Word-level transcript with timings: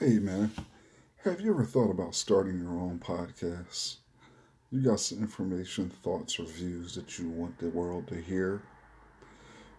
Hey 0.00 0.20
man, 0.20 0.52
have 1.24 1.40
you 1.40 1.50
ever 1.50 1.64
thought 1.64 1.90
about 1.90 2.14
starting 2.14 2.60
your 2.60 2.78
own 2.78 3.00
podcast? 3.00 3.96
You 4.70 4.80
got 4.80 5.00
some 5.00 5.18
information, 5.18 5.90
thoughts, 5.90 6.38
or 6.38 6.44
views 6.44 6.94
that 6.94 7.18
you 7.18 7.28
want 7.28 7.58
the 7.58 7.66
world 7.70 8.06
to 8.06 8.14
hear? 8.14 8.62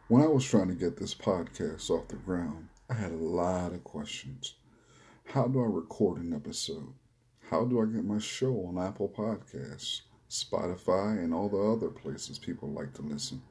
When 0.09 0.21
I 0.21 0.27
was 0.27 0.43
trying 0.43 0.67
to 0.67 0.73
get 0.73 0.97
this 0.97 1.15
podcast 1.15 1.89
off 1.89 2.09
the 2.09 2.17
ground, 2.17 2.67
I 2.89 2.95
had 2.95 3.13
a 3.13 3.15
lot 3.15 3.71
of 3.71 3.85
questions. 3.85 4.55
How 5.23 5.47
do 5.47 5.63
I 5.63 5.67
record 5.67 6.19
an 6.19 6.33
episode? 6.33 6.93
How 7.49 7.63
do 7.63 7.81
I 7.81 7.85
get 7.85 8.03
my 8.03 8.19
show 8.19 8.65
on 8.65 8.77
Apple 8.77 9.07
Podcasts, 9.07 10.01
Spotify, 10.29 11.23
and 11.23 11.33
all 11.33 11.47
the 11.47 11.57
other 11.57 11.91
places 11.91 12.37
people 12.37 12.67
like 12.67 12.93
to 12.95 13.03
listen? 13.03 13.41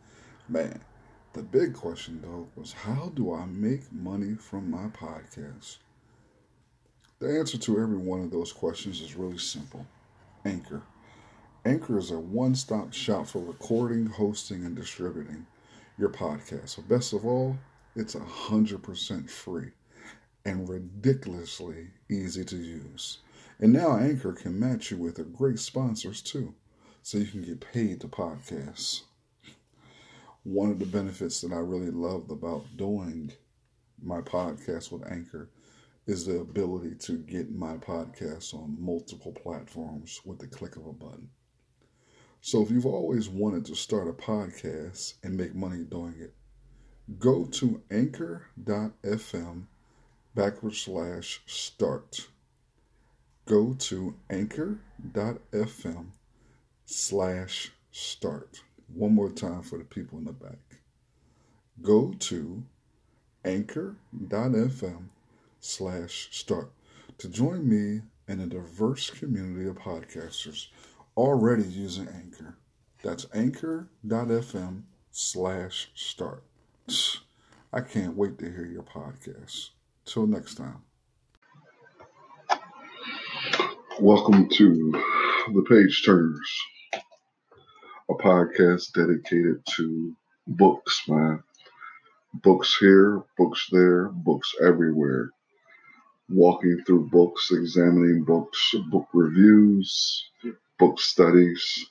Man, 0.51 0.83
the 1.33 1.43
big 1.43 1.73
question 1.73 2.21
though 2.21 2.47
was 2.57 2.75
how 2.75 3.11
do 3.15 3.33
I 3.33 3.47
make 3.47 3.91
money 3.91 4.35
from 4.35 4.71
my 4.71 4.89
podcast? 4.89 5.79
The 7.21 7.37
answer 7.37 7.59
to 7.59 7.81
every 7.81 7.97
one 7.97 8.21
of 8.21 8.31
those 8.31 8.53
questions 8.53 9.01
is 9.01 9.17
really 9.17 9.39
simple 9.39 9.85
Anchor. 10.45 10.83
Anchor 11.65 11.99
is 11.99 12.13
a 12.13 12.19
one 12.19 12.55
stop 12.55 12.93
shop 12.93 13.27
for 13.27 13.41
recording, 13.41 14.07
hosting, 14.07 14.65
and 14.65 14.77
distributing 14.77 15.45
your 15.99 16.11
podcast. 16.11 16.77
But 16.77 16.89
best 16.89 17.13
of 17.13 17.27
all, 17.27 17.59
it's 17.97 18.15
100% 18.15 19.29
free 19.29 19.73
and 20.45 20.69
ridiculously 20.69 21.89
easy 22.09 22.45
to 22.45 22.57
use. 22.57 23.19
And 23.59 23.73
now 23.73 23.97
Anchor 23.97 24.33
can 24.33 24.59
match 24.59 24.93
you 24.93 24.99
with 24.99 25.19
a 25.19 25.25
great 25.25 25.59
sponsors 25.59 26.23
too, 26.23 26.55
so 27.03 27.19
you 27.19 27.27
can 27.27 27.43
get 27.43 27.61
paid 27.73 28.01
to 28.03 28.07
podcasts. 28.07 29.03
One 30.45 30.71
of 30.71 30.79
the 30.79 30.87
benefits 30.87 31.41
that 31.41 31.53
I 31.53 31.59
really 31.59 31.91
loved 31.91 32.31
about 32.31 32.77
doing 32.77 33.33
my 34.01 34.21
podcast 34.21 34.93
with 34.93 35.11
Anchor 35.11 35.51
is 36.09 36.25
the 36.25 36.39
ability 36.39 36.95
to 36.95 37.19
get 37.19 37.55
my 37.55 37.77
podcast 37.77 38.55
on 38.55 38.75
multiple 38.81 39.31
platforms 39.31 40.23
with 40.25 40.39
the 40.39 40.47
click 40.47 40.75
of 40.77 40.87
a 40.87 40.93
button. 40.93 41.29
So 42.41 42.63
if 42.63 42.71
you've 42.71 42.87
always 42.87 43.29
wanted 43.29 43.67
to 43.67 43.77
start 43.77 44.09
a 44.09 44.13
podcast 44.15 45.15
and 45.23 45.37
make 45.37 45.55
money 45.55 45.85
doing 45.85 46.15
it, 46.19 46.33
go 47.19 47.45
to 47.45 47.83
anchor.fm 47.91 49.65
backward 50.35 50.75
slash 50.75 51.43
start. 51.45 52.27
Go 53.45 53.75
to 53.75 54.15
anchor.fm 54.31 56.07
slash 56.87 57.73
start. 57.91 58.63
One 58.95 59.15
more 59.15 59.31
time 59.31 59.61
for 59.63 59.77
the 59.77 59.85
people 59.85 60.19
in 60.19 60.25
the 60.25 60.33
back. 60.33 60.81
Go 61.83 62.15
to 62.19 62.63
anchor.fm 63.45 65.09
slash 65.61 66.29
start 66.31 66.73
to 67.19 67.29
join 67.29 67.69
me 67.69 68.01
and 68.29 68.41
a 68.41 68.47
diverse 68.47 69.11
community 69.11 69.69
of 69.69 69.77
podcasters 69.77 70.69
already 71.17 71.65
using 71.65 72.09
Anchor. 72.09 72.57
That's 73.03 73.27
anchor.fm 73.35 74.83
slash 75.11 75.91
start. 75.95 76.45
I 77.73 77.81
can't 77.81 78.17
wait 78.17 78.39
to 78.39 78.45
hear 78.47 78.67
your 78.67 78.85
podcast. 78.85 79.71
Till 80.05 80.27
next 80.27 80.55
time. 80.55 80.83
Welcome 84.01 84.49
to 84.51 84.93
the 85.53 85.65
Page 85.69 86.03
Turners, 86.05 86.61
a 88.09 88.15
podcast 88.15 88.93
dedicated 88.93 89.67
to 89.77 90.17
books, 90.47 91.03
man. 91.09 91.43
Books 92.33 92.77
here, 92.79 93.25
books 93.37 93.67
there, 93.73 94.09
books 94.09 94.55
everywhere 94.65 95.33
walking 96.29 96.83
through 96.87 97.09
books, 97.09 97.51
examining 97.51 98.25
books, 98.25 98.75
book 98.91 99.09
reviews, 99.13 100.25
book 100.79 101.01
studies, 101.01 101.87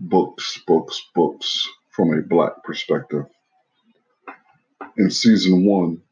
books, 0.00 0.60
books, 0.66 1.02
books 1.14 1.68
from 1.90 2.12
a 2.12 2.22
black 2.22 2.62
perspective. 2.64 3.24
In 4.96 5.10
season 5.10 5.64
one 5.64 6.02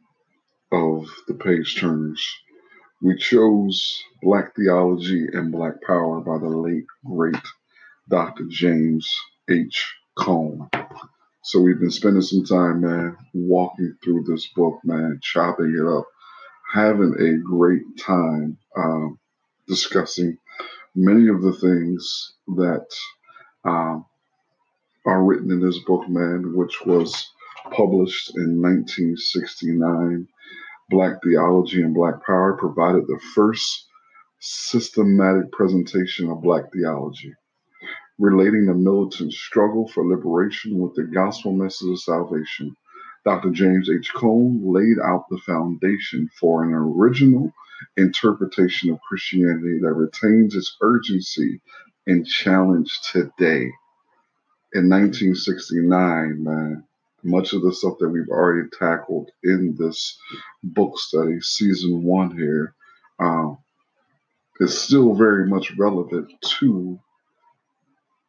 of 0.73 1.07
The 1.27 1.35
Page 1.35 1.79
Turners, 1.79 2.25
we 3.03 3.17
chose 3.17 4.03
Black 4.23 4.55
Theology 4.55 5.27
and 5.33 5.51
Black 5.51 5.83
Power 5.87 6.21
by 6.21 6.39
the 6.39 6.49
late, 6.49 6.85
great 7.05 7.35
Dr. 8.09 8.45
James 8.49 9.11
H. 9.49 9.95
Cone. 10.19 10.69
So 11.43 11.61
we've 11.61 11.81
been 11.81 11.91
spending 11.91 12.23
some 12.23 12.45
time, 12.45 12.83
man, 12.83 13.17
walking 13.33 13.97
through 14.05 14.25
this 14.25 14.47
book, 14.55 14.81
man, 14.85 15.19
chopping 15.23 15.75
it 15.75 15.87
up 15.87 16.05
having 16.73 17.15
a 17.19 17.39
great 17.39 17.83
time 17.99 18.57
um, 18.77 19.19
discussing 19.67 20.39
many 20.95 21.29
of 21.29 21.43
the 21.43 21.53
things 21.53 22.35
that 22.57 22.87
um, 23.65 24.05
are 25.07 25.25
written 25.25 25.51
in 25.51 25.61
this 25.61 25.79
book, 25.81 26.09
man, 26.09 26.55
which 26.55 26.85
was 26.85 27.31
published 27.73 28.37
in 28.37 28.61
1969. 28.61 30.29
Black 30.91 31.23
Theology 31.23 31.83
and 31.83 31.95
Black 31.95 32.25
Power 32.27 32.57
provided 32.57 33.07
the 33.07 33.21
first 33.35 33.87
systematic 34.41 35.53
presentation 35.53 36.29
of 36.31 36.43
Black 36.43 36.73
theology, 36.73 37.33
relating 38.19 38.67
the 38.67 38.75
militant 38.75 39.33
struggle 39.33 39.87
for 39.87 40.05
liberation 40.05 40.79
with 40.79 40.95
the 40.97 41.05
gospel 41.05 41.53
message 41.53 41.91
of 41.91 42.01
salvation 42.01 42.75
Dr. 43.25 43.51
James 43.51 43.91
H. 43.91 44.13
Cone 44.15 44.63
laid 44.65 44.99
out 45.05 45.27
the 45.29 45.39
foundation 45.39 46.29
for 46.39 46.65
an 46.65 46.73
original 46.73 47.53
interpretation 47.97 48.91
of 48.91 49.01
Christianity 49.03 49.79
that 49.83 49.93
retains 49.93 50.55
its 50.55 50.77
urgency 50.81 51.61
and 52.07 52.27
challenge 52.27 53.01
today. 53.13 53.71
In 54.73 54.89
1969, 54.89 56.45
man, 56.45 56.85
much 57.23 57.53
of 57.53 57.63
the 57.63 57.73
stuff 57.73 57.95
that 58.01 58.09
we've 58.09 58.29
already 58.29 58.69
tackled 58.79 59.31
in 59.43 59.77
this 59.79 60.19
book 60.63 60.99
study, 60.99 61.41
season 61.41 62.03
one 62.03 62.37
here, 62.37 62.75
um, 63.19 63.59
is 64.61 64.79
still 64.79 65.15
very 65.15 65.47
much 65.47 65.73
relevant 65.77 66.31
to 66.43 66.99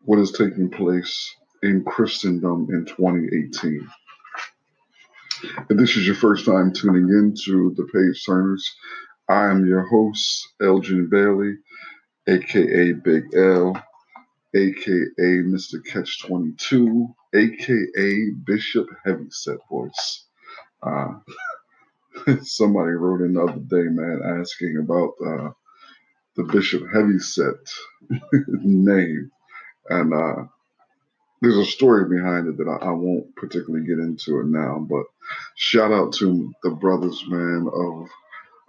what 0.03 0.19
is 0.19 0.31
taking 0.31 0.69
place 0.69 1.35
in 1.63 1.83
Christendom 1.85 2.67
in 2.71 2.85
2018. 2.85 3.87
If 5.43 5.77
this 5.77 5.97
is 5.97 6.05
your 6.05 6.15
first 6.15 6.45
time 6.45 6.71
tuning 6.71 7.09
in 7.09 7.33
to 7.45 7.73
the 7.75 7.85
Page 7.85 8.23
Turners, 8.25 8.69
I 9.27 9.49
am 9.49 9.65
your 9.65 9.87
host, 9.87 10.49
Elgin 10.61 11.09
Bailey, 11.09 11.57
aka 12.27 12.93
Big 12.93 13.33
L, 13.35 13.75
aka 14.55 15.05
Mr. 15.19 15.83
Catch 15.85 16.23
22, 16.23 17.07
aka 17.33 18.29
Bishop 18.45 18.87
Heavyset 19.03 19.57
Voice. 19.69 20.25
Uh, 20.83 21.13
somebody 22.43 22.91
wrote 22.91 23.21
in 23.21 23.33
the 23.33 23.41
other 23.41 23.59
day, 23.59 23.89
man, 23.89 24.21
asking 24.39 24.77
about 24.77 25.13
uh, 25.25 25.49
the 26.35 26.43
Bishop 26.43 26.83
Heavyset 26.93 27.55
name. 28.63 29.31
And 29.89 30.13
uh, 30.13 30.43
there's 31.41 31.57
a 31.57 31.65
story 31.65 32.07
behind 32.07 32.47
it 32.47 32.57
that 32.57 32.67
I, 32.67 32.85
I, 32.85 32.91
won't 32.91 33.35
particularly 33.35 33.85
get 33.85 33.97
into 33.97 34.39
it 34.39 34.45
now, 34.45 34.85
but 34.87 35.03
shout 35.55 35.91
out 35.91 36.13
to 36.13 36.53
the 36.63 36.69
brothers, 36.69 37.23
man, 37.27 37.67
of 37.73 38.07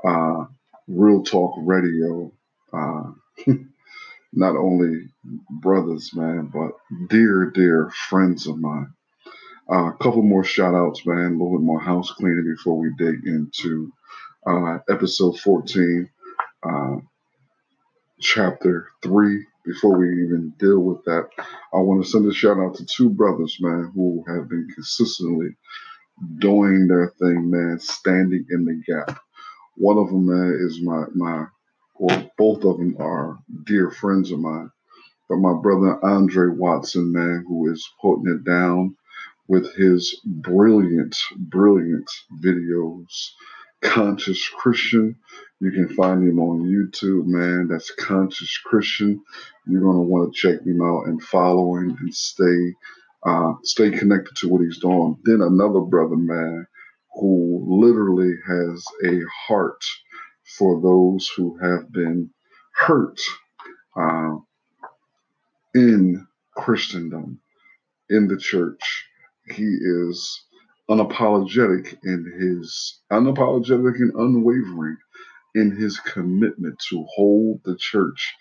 uh, 0.04 0.44
Real 0.88 1.22
Talk 1.22 1.54
Radio. 1.58 2.32
Uh, 2.72 3.12
not 4.32 4.56
only 4.56 5.06
brothers, 5.50 6.12
man, 6.14 6.50
but 6.52 6.72
dear, 7.08 7.50
dear 7.54 7.90
friends 8.08 8.46
of 8.46 8.58
mine. 8.58 8.92
Uh, 9.70 9.90
a 9.90 9.96
couple 10.00 10.22
more 10.22 10.44
shout 10.44 10.74
outs, 10.74 11.04
man, 11.06 11.18
a 11.18 11.30
little 11.32 11.58
bit 11.58 11.64
more 11.64 11.80
house 11.80 12.10
cleaning 12.12 12.54
before 12.56 12.78
we 12.78 12.90
dig 12.96 13.26
into 13.26 13.92
uh, 14.46 14.78
episode 14.88 15.38
14, 15.38 16.08
uh, 16.62 16.96
chapter 18.20 18.88
3 19.02 19.46
before 19.64 19.98
we 19.98 20.08
even 20.24 20.54
deal 20.58 20.80
with 20.80 21.04
that, 21.04 21.28
I 21.72 21.78
want 21.78 22.04
to 22.04 22.10
send 22.10 22.30
a 22.30 22.34
shout 22.34 22.58
out 22.58 22.76
to 22.76 22.86
two 22.86 23.10
brothers, 23.10 23.58
man, 23.60 23.92
who 23.94 24.24
have 24.28 24.48
been 24.48 24.68
consistently 24.74 25.50
doing 26.38 26.88
their 26.88 27.12
thing, 27.18 27.50
man, 27.50 27.78
standing 27.80 28.46
in 28.50 28.64
the 28.64 28.82
gap. 28.86 29.20
One 29.76 29.98
of 29.98 30.08
them, 30.08 30.26
man, 30.26 30.58
is 30.60 30.80
my 30.82 31.04
my, 31.14 31.46
well, 31.98 32.30
both 32.38 32.64
of 32.64 32.78
them 32.78 32.96
are 33.00 33.38
dear 33.66 33.90
friends 33.90 34.32
of 34.32 34.40
mine. 34.40 34.70
But 35.28 35.38
my 35.38 35.54
brother 35.54 36.04
Andre 36.04 36.48
Watson, 36.48 37.12
man, 37.12 37.44
who 37.48 37.70
is 37.72 37.88
putting 38.00 38.28
it 38.28 38.44
down 38.44 38.96
with 39.48 39.74
his 39.76 40.20
brilliant, 40.24 41.16
brilliant 41.38 42.10
videos. 42.42 43.30
Conscious 43.82 44.48
Christian, 44.48 45.16
you 45.60 45.72
can 45.72 45.88
find 45.90 46.22
him 46.28 46.38
on 46.40 46.64
YouTube, 46.64 47.26
man. 47.26 47.68
That's 47.68 47.92
Conscious 47.92 48.58
Christian. 48.64 49.22
You're 49.66 49.82
gonna 49.82 50.02
want 50.02 50.34
to 50.34 50.38
check 50.40 50.66
him 50.66 50.82
out 50.82 51.06
and 51.08 51.22
follow 51.22 51.76
him 51.76 51.96
and 52.00 52.14
stay 52.14 52.74
uh, 53.24 53.54
stay 53.64 53.90
connected 53.90 54.36
to 54.36 54.48
what 54.48 54.62
he's 54.62 54.80
doing. 54.80 55.16
Then 55.24 55.42
another 55.42 55.80
brother, 55.80 56.16
man, 56.16 56.66
who 57.14 57.64
literally 57.68 58.34
has 58.48 58.84
a 59.04 59.20
heart 59.46 59.84
for 60.58 60.80
those 60.82 61.28
who 61.36 61.58
have 61.62 61.92
been 61.92 62.30
hurt 62.74 63.20
uh, 63.96 64.36
in 65.74 66.26
Christendom, 66.56 67.40
in 68.10 68.28
the 68.28 68.38
church. 68.38 69.06
He 69.48 69.64
is 69.64 70.44
unapologetic 70.90 71.96
in 72.04 72.32
his 72.38 73.00
unapologetic 73.10 73.96
and 73.96 74.12
unwavering 74.14 74.96
in 75.54 75.76
his 75.76 75.98
commitment 76.00 76.78
to 76.88 77.04
hold 77.14 77.60
the 77.64 77.76
church 77.76 78.34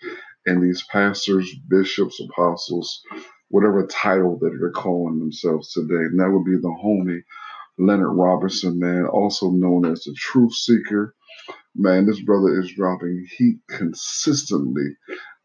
and 0.46 0.62
these 0.62 0.84
pastors, 0.90 1.54
bishops, 1.68 2.20
apostles, 2.20 3.00
whatever 3.48 3.86
title 3.86 4.38
that 4.38 4.56
they're 4.58 4.70
calling 4.70 5.18
themselves 5.18 5.72
today. 5.72 5.94
And 5.94 6.18
that 6.18 6.30
would 6.30 6.44
be 6.44 6.56
the 6.56 6.76
homie 6.82 7.22
Leonard 7.78 8.16
Robinson, 8.16 8.78
man, 8.78 9.06
also 9.06 9.50
known 9.50 9.86
as 9.86 10.04
the 10.04 10.14
Truth 10.14 10.54
Seeker. 10.54 11.14
Man, 11.74 12.06
this 12.06 12.20
brother 12.20 12.60
is 12.60 12.72
dropping 12.72 13.26
heat 13.36 13.58
consistently, 13.68 14.96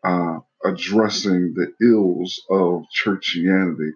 uh, 0.03 0.39
addressing 0.63 1.53
the 1.53 1.71
ills 1.81 2.41
of 2.49 2.83
churchianity. 2.93 3.91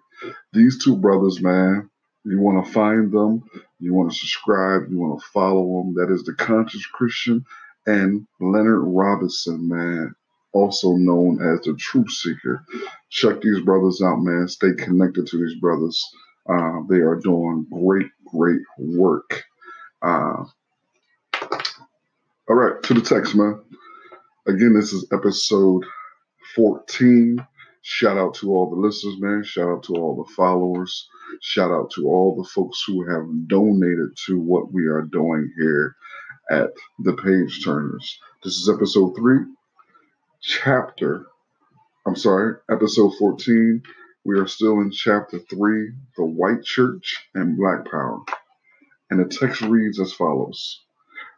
These 0.52 0.82
two 0.82 0.96
brothers, 0.96 1.42
man, 1.42 1.90
you 2.24 2.40
want 2.40 2.64
to 2.64 2.72
find 2.72 3.10
them, 3.12 3.42
you 3.80 3.94
want 3.94 4.10
to 4.12 4.16
subscribe, 4.16 4.90
you 4.90 4.98
want 4.98 5.20
to 5.20 5.26
follow 5.28 5.82
them. 5.82 5.94
That 5.94 6.12
is 6.12 6.22
the 6.24 6.34
Conscious 6.34 6.86
Christian 6.86 7.44
and 7.86 8.26
Leonard 8.40 8.82
Robinson, 8.84 9.68
man, 9.68 10.14
also 10.52 10.92
known 10.92 11.40
as 11.42 11.64
the 11.64 11.74
Truth 11.74 12.12
Seeker. 12.12 12.64
Check 13.10 13.40
these 13.40 13.60
brothers 13.64 14.00
out, 14.02 14.20
man. 14.20 14.46
Stay 14.48 14.72
connected 14.78 15.26
to 15.26 15.38
these 15.38 15.58
brothers. 15.58 16.04
Uh, 16.48 16.80
they 16.88 16.96
are 16.96 17.16
doing 17.16 17.66
great, 17.72 18.10
great 18.26 18.60
work. 18.78 19.44
Uh, 20.00 20.44
all 22.48 22.56
right, 22.56 22.82
to 22.84 22.94
the 22.94 23.00
text, 23.00 23.34
man. 23.34 23.60
Again, 24.46 24.74
this 24.74 24.92
is 24.92 25.06
episode 25.12 25.84
14. 26.54 27.44
Shout 27.82 28.18
out 28.18 28.34
to 28.34 28.52
all 28.54 28.70
the 28.70 28.76
listeners, 28.76 29.16
man. 29.18 29.42
Shout 29.44 29.68
out 29.68 29.82
to 29.84 29.94
all 29.94 30.22
the 30.22 30.32
followers. 30.34 31.08
Shout 31.44 31.72
out 31.72 31.90
to 31.96 32.06
all 32.06 32.36
the 32.36 32.48
folks 32.48 32.84
who 32.86 33.02
have 33.02 33.48
donated 33.48 34.16
to 34.26 34.38
what 34.38 34.72
we 34.72 34.86
are 34.86 35.02
doing 35.02 35.52
here 35.58 35.96
at 36.48 36.70
the 37.00 37.14
Page 37.14 37.64
Turners. 37.64 38.20
This 38.44 38.58
is 38.58 38.68
episode 38.68 39.16
3, 39.16 39.38
chapter, 40.40 41.26
I'm 42.06 42.14
sorry, 42.14 42.54
episode 42.70 43.16
14. 43.18 43.82
We 44.24 44.38
are 44.38 44.46
still 44.46 44.82
in 44.82 44.92
chapter 44.92 45.40
3, 45.40 45.90
the 46.16 46.24
White 46.24 46.62
Church 46.62 47.28
and 47.34 47.56
Black 47.56 47.90
Power. 47.90 48.20
And 49.10 49.18
the 49.18 49.24
text 49.24 49.62
reads 49.62 49.98
as 49.98 50.12
follows 50.12 50.80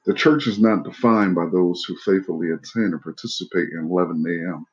The 0.05 0.13
church 0.13 0.47
is 0.47 0.59
not 0.61 0.85
defined 0.85 1.35
by 1.35 1.47
those 1.47 1.83
who 1.85 1.97
faithfully 2.05 2.51
attend 2.51 2.93
and 2.93 3.03
participate 3.03 3.71
in 3.73 3.87
11 3.87 4.23
a.m. 4.29 4.67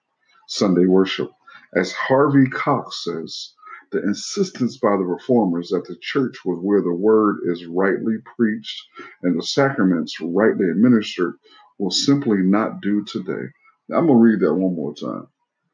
Sunday 0.49 0.87
worship. 0.87 1.31
As 1.73 1.93
Harvey 1.93 2.49
Cox 2.49 3.05
says, 3.05 3.53
the 3.91 4.01
insistence 4.03 4.77
by 4.77 4.91
the 4.91 5.03
reformers 5.03 5.69
that 5.69 5.85
the 5.85 5.97
church 6.01 6.37
was 6.45 6.59
where 6.61 6.81
the 6.81 6.93
word 6.93 7.39
is 7.45 7.65
rightly 7.65 8.15
preached 8.37 8.87
and 9.23 9.37
the 9.37 9.43
sacraments 9.43 10.19
rightly 10.21 10.69
administered 10.69 11.35
will 11.77 11.91
simply 11.91 12.37
not 12.37 12.81
do 12.81 13.03
today. 13.03 13.49
Now, 13.89 13.97
I'm 13.97 14.07
going 14.07 14.19
to 14.19 14.23
read 14.23 14.39
that 14.41 14.53
one 14.53 14.75
more 14.75 14.95
time 14.95 15.27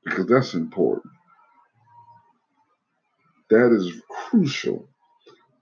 because 0.03 0.25
that's 0.25 0.53
important. 0.55 1.13
That 3.49 3.71
is 3.71 4.01
crucial. 4.09 4.89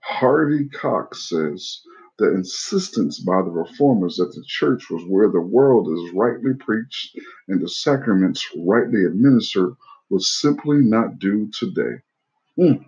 Harvey 0.02 0.68
Cox 0.68 1.28
says 1.28 1.82
the 2.18 2.32
insistence 2.32 3.20
by 3.20 3.42
the 3.42 3.50
reformers 3.50 4.16
that 4.16 4.32
the 4.34 4.44
church 4.46 4.88
was 4.90 5.04
where 5.08 5.30
the 5.30 5.40
world 5.40 5.88
is 5.88 6.14
rightly 6.14 6.54
preached 6.54 7.18
and 7.48 7.60
the 7.60 7.68
sacraments 7.68 8.48
rightly 8.56 9.04
administered 9.04 9.74
was 10.08 10.40
simply 10.40 10.78
not 10.78 11.18
due 11.18 11.50
today. 11.52 12.00
Mm. 12.58 12.84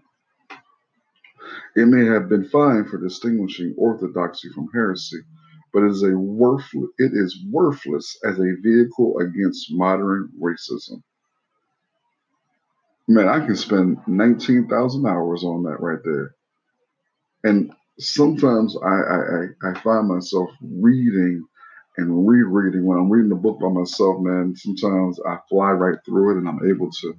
It 1.76 1.86
may 1.86 2.06
have 2.06 2.28
been 2.28 2.48
fine 2.48 2.84
for 2.86 2.98
distinguishing 2.98 3.74
orthodoxy 3.78 4.48
from 4.54 4.68
heresy, 4.74 5.18
but 5.72 5.84
it 5.84 5.90
is 5.90 6.02
a 6.02 6.16
worthless, 6.16 6.90
it 6.98 7.12
is 7.14 7.44
worthless 7.50 8.18
as 8.24 8.38
a 8.38 8.56
vehicle 8.62 9.18
against 9.20 9.72
modern 9.72 10.30
racism. 10.40 11.02
Man, 13.08 13.28
I 13.28 13.44
can 13.44 13.56
spend 13.56 13.98
19,000 14.06 15.06
hours 15.06 15.44
on 15.44 15.62
that 15.64 15.80
right 15.80 16.00
there. 16.04 16.34
And 17.44 17.72
sometimes 17.98 18.76
I, 18.76 18.88
I, 18.88 19.70
I 19.70 19.80
find 19.80 20.08
myself 20.08 20.50
reading 20.60 21.44
and 21.98 22.28
rereading 22.28 22.86
when 22.86 22.98
I'm 22.98 23.10
reading 23.10 23.32
a 23.32 23.36
book 23.36 23.60
by 23.60 23.68
myself, 23.68 24.18
man. 24.20 24.54
Sometimes 24.56 25.20
I 25.26 25.38
fly 25.50 25.72
right 25.72 25.98
through 26.06 26.32
it 26.36 26.38
and 26.38 26.48
I'm 26.48 26.60
able 26.70 26.90
to 26.90 27.14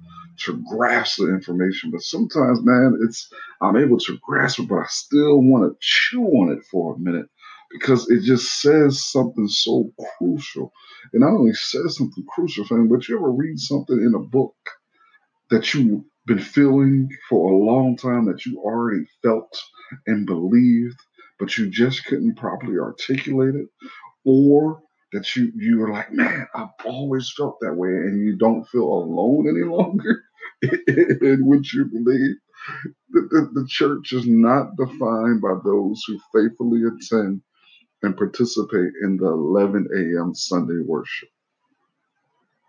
to 0.46 0.64
grasp 0.70 1.18
the 1.18 1.28
information. 1.28 1.92
But 1.92 2.02
sometimes, 2.02 2.60
man, 2.64 2.98
it's 3.02 3.28
I'm 3.62 3.76
able 3.76 3.98
to 3.98 4.18
grasp 4.22 4.60
it, 4.60 4.68
but 4.68 4.80
I 4.80 4.86
still 4.88 5.42
want 5.42 5.70
to 5.70 5.78
chew 5.80 6.24
on 6.24 6.52
it 6.52 6.64
for 6.70 6.96
a 6.96 7.00
minute 7.00 7.26
because 7.70 8.10
it 8.10 8.22
just 8.22 8.60
says 8.60 9.04
something 9.04 9.48
so 9.48 9.92
crucial. 10.18 10.72
And 11.12 11.22
not 11.22 11.34
only 11.34 11.54
says 11.54 11.96
something 11.98 12.24
crucial, 12.34 12.66
fam, 12.66 12.88
but 12.88 13.08
you 13.08 13.18
ever 13.18 13.30
read 13.30 13.58
something 13.60 13.98
in 13.98 14.14
a 14.14 14.20
book 14.20 14.56
that 15.50 15.74
you've 15.74 16.04
been 16.26 16.40
feeling 16.40 17.10
for 17.28 17.52
a 17.52 17.56
long 17.56 17.96
time 17.96 18.26
that 18.26 18.46
you 18.46 18.60
already 18.60 19.04
felt 19.22 19.60
and 20.06 20.26
believed, 20.26 20.98
but 21.38 21.58
you 21.58 21.70
just 21.70 22.06
couldn't 22.06 22.36
properly 22.36 22.78
articulate 22.78 23.54
it, 23.56 23.68
or 24.26 24.82
that 25.12 25.36
you 25.36 25.52
you 25.56 25.78
were 25.78 25.90
like, 25.92 26.12
man, 26.12 26.46
I've 26.54 26.68
always 26.86 27.32
felt 27.36 27.58
that 27.62 27.74
way, 27.76 27.90
and 27.90 28.24
you 28.24 28.36
don't 28.38 28.66
feel 28.68 28.84
alone 28.84 29.48
any 29.48 29.64
longer 29.66 30.22
in 30.62 31.46
what 31.46 31.72
you 31.72 31.86
believe. 31.86 32.36
The, 33.10 33.22
the, 33.30 33.62
the 33.62 33.66
church 33.68 34.12
is 34.12 34.26
not 34.26 34.76
defined 34.76 35.42
by 35.42 35.54
those 35.64 36.02
who 36.06 36.18
faithfully 36.34 36.82
attend 36.84 37.42
and 38.02 38.16
participate 38.16 38.92
in 39.04 39.16
the 39.18 39.26
11 39.28 39.88
a.m. 39.96 40.34
Sunday 40.34 40.82
worship. 40.86 41.28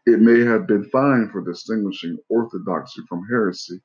It 0.08 0.20
may 0.22 0.42
have 0.46 0.68
been 0.68 0.86
fine 0.92 1.30
for 1.32 1.44
distinguishing 1.46 2.20
orthodoxy 2.30 3.04
from 3.10 3.26
heresy, 3.30 3.82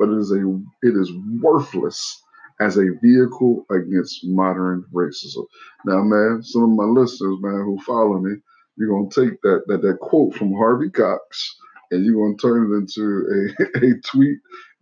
but 0.00 0.10
it 0.10 0.18
is 0.18 0.32
a 0.32 0.40
it 0.82 0.96
is 0.96 1.12
worthless 1.42 2.22
as 2.60 2.76
a 2.76 2.86
vehicle 3.02 3.64
against 3.70 4.24
modern 4.26 4.84
racism. 4.92 5.46
Now, 5.84 6.02
man, 6.02 6.42
some 6.42 6.64
of 6.64 6.70
my 6.70 6.84
listeners, 6.84 7.36
man, 7.40 7.64
who 7.64 7.78
follow 7.86 8.18
me, 8.18 8.36
you're 8.76 8.90
gonna 8.90 9.10
take 9.10 9.40
that 9.42 9.62
that, 9.68 9.82
that 9.82 9.98
quote 10.00 10.34
from 10.34 10.52
Harvey 10.54 10.90
Cox 10.90 11.56
and 11.90 12.04
you're 12.04 12.24
gonna 12.24 12.36
turn 12.36 12.72
it 12.72 12.76
into 12.76 13.54
a, 13.58 13.78
a 13.86 14.00
tweet, 14.04 14.38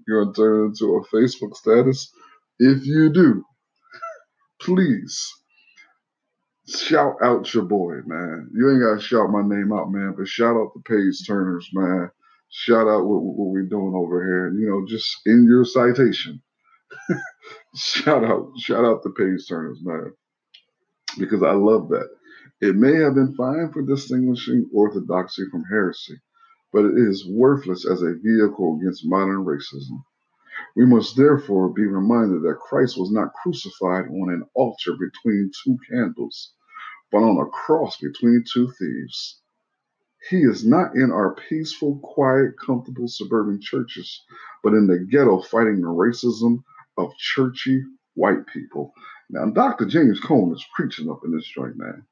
you're 0.07 0.25
gonna 0.25 0.35
turn 0.35 0.61
it 0.63 0.67
into 0.69 0.97
a 0.97 1.07
Facebook 1.15 1.57
status. 1.57 2.13
If 2.59 2.87
you 2.87 3.11
do, 3.13 3.45
please 4.61 5.33
shout 6.69 7.17
out 7.23 7.53
your 7.55 7.65
boy, 7.65 7.97
man. 8.07 8.51
You 8.55 8.71
ain't 8.71 8.83
gotta 8.83 9.01
shout 9.01 9.31
my 9.31 9.43
name 9.43 9.73
out, 9.73 9.91
man, 9.93 10.15
but 10.17 10.29
shout 10.29 10.57
out 10.57 10.73
the 10.75 10.81
page 10.83 11.27
turners, 11.27 11.69
man. 11.73 12.11
Shout 12.51 12.89
out 12.89 13.07
what, 13.07 13.23
what 13.23 13.49
we're 13.49 13.63
doing 13.63 13.95
over 13.95 14.23
here. 14.25 14.53
You 14.59 14.71
know, 14.71 14.87
just 14.89 15.21
in 15.27 15.45
your 15.45 15.65
citation. 15.65 16.41
shout 17.77 18.25
out, 18.25 18.53
shout 18.59 18.85
out 18.85 19.03
the 19.03 19.11
page 19.11 19.49
turners, 19.49 19.79
man. 19.83 20.13
Because 21.19 21.43
I 21.43 21.53
love 21.53 21.89
that. 21.91 22.09
It 22.61 22.77
may 22.77 22.95
have 22.97 23.15
been 23.15 23.35
fine 23.35 23.71
for 23.73 23.83
distinguishing 23.83 24.71
orthodoxy 24.73 25.45
from 25.51 25.65
heresy, 25.65 26.21
but 26.73 26.87
it 26.87 26.95
is 26.97 27.29
worthless 27.29 27.87
as 27.87 28.03
a 28.03 28.15
vehicle 28.15 28.79
against 28.81 29.07
modern 29.07 29.45
racism. 29.45 30.03
We 30.75 30.87
must 30.87 31.17
therefore 31.17 31.71
be 31.73 31.87
reminded 31.87 32.43
that 32.43 32.61
Christ 32.61 32.99
was 32.99 33.11
not 33.11 33.35
crucified 33.35 34.07
on 34.09 34.31
an 34.33 34.45
altar 34.55 34.93
between 34.93 35.51
two 35.65 35.79
candles, 35.91 36.55
but 37.13 37.19
on 37.19 37.39
a 37.39 37.51
cross 37.51 37.99
between 37.99 38.45
two 38.53 38.71
thieves. 38.79 39.41
He 40.31 40.39
is 40.39 40.67
not 40.67 40.97
in 40.97 41.13
our 41.13 41.35
peaceful, 41.35 41.99
quiet, 42.03 42.55
comfortable 42.59 43.07
suburban 43.07 43.61
churches, 43.61 44.25
but 44.63 44.73
in 44.75 44.87
the 44.87 44.99
ghetto 44.99 45.43
fighting 45.43 45.83
the 45.83 45.89
racism 45.89 46.65
of 46.97 47.17
churchy 47.19 47.83
white 48.15 48.47
people. 48.47 48.93
Now, 49.31 49.47
Dr. 49.47 49.87
James 49.87 50.21
Cone 50.21 50.53
is 50.55 50.65
preaching 50.75 51.11
up 51.11 51.21
in 51.25 51.35
this 51.35 51.47
joint, 51.47 51.77
man. 51.77 52.05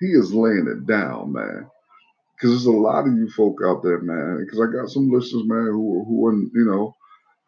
He 0.00 0.06
is 0.08 0.34
laying 0.34 0.66
it 0.68 0.86
down, 0.86 1.32
man. 1.32 1.70
Because 2.34 2.50
there's 2.50 2.66
a 2.66 2.72
lot 2.72 3.06
of 3.06 3.14
you 3.14 3.30
folk 3.30 3.60
out 3.64 3.82
there, 3.82 4.00
man. 4.00 4.44
Because 4.44 4.60
I 4.60 4.70
got 4.70 4.90
some 4.90 5.10
listeners, 5.10 5.44
man, 5.46 5.66
who, 5.66 6.04
who 6.06 6.26
are, 6.26 6.34
you 6.34 6.64
know, 6.66 6.94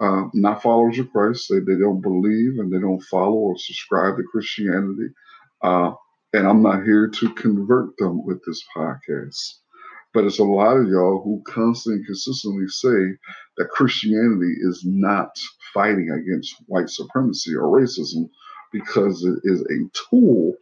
uh, 0.01 0.29
not 0.33 0.63
followers 0.63 0.99
of 0.99 1.11
Christ. 1.11 1.49
They, 1.51 1.59
they 1.59 1.79
don't 1.79 2.01
believe 2.01 2.59
and 2.59 2.73
they 2.73 2.79
don't 2.79 3.03
follow 3.03 3.35
or 3.35 3.59
subscribe 3.59 4.17
to 4.17 4.23
Christianity. 4.23 5.09
Uh, 5.63 5.93
and 6.33 6.47
I'm 6.47 6.63
not 6.63 6.85
here 6.85 7.09
to 7.09 7.35
convert 7.35 7.97
them 7.99 8.25
with 8.25 8.41
this 8.47 8.65
podcast. 8.75 9.55
But 10.15 10.25
it's 10.25 10.41
a 10.41 10.45
lot 10.45 10.77
of 10.79 10.89
y'all 10.89 11.23
who 11.23 11.43
constantly, 11.47 11.99
and 11.99 12.07
consistently 12.07 12.69
say 12.69 13.19
that 13.59 13.71
Christianity 13.71 14.55
is 14.61 14.83
not 14.87 15.31
fighting 15.75 16.11
against 16.11 16.57
white 16.67 16.91
supremacy 16.91 17.55
or 17.55 17.65
racism 17.65 18.31
because 18.73 19.25
it 19.25 19.41
is 19.45 19.63
a 19.63 20.09
tool 20.11 20.55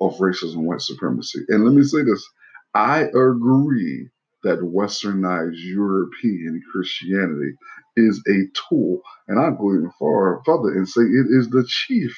of 0.00 0.14
racism, 0.18 0.54
and 0.56 0.66
white 0.66 0.82
supremacy. 0.82 1.40
And 1.48 1.64
let 1.64 1.74
me 1.74 1.82
say 1.84 2.02
this 2.02 2.26
I 2.74 3.02
agree 3.02 4.08
that 4.44 4.60
westernized 4.60 5.56
European 5.56 6.62
Christianity 6.72 7.54
is 7.96 8.22
a 8.28 8.46
tool, 8.68 9.02
and 9.28 9.40
I 9.40 9.50
go 9.50 9.74
even 9.74 9.92
far 9.98 10.42
further 10.46 10.74
and 10.74 10.88
say 10.88 11.02
it 11.02 11.26
is 11.30 11.50
the 11.50 11.64
chief 11.68 12.16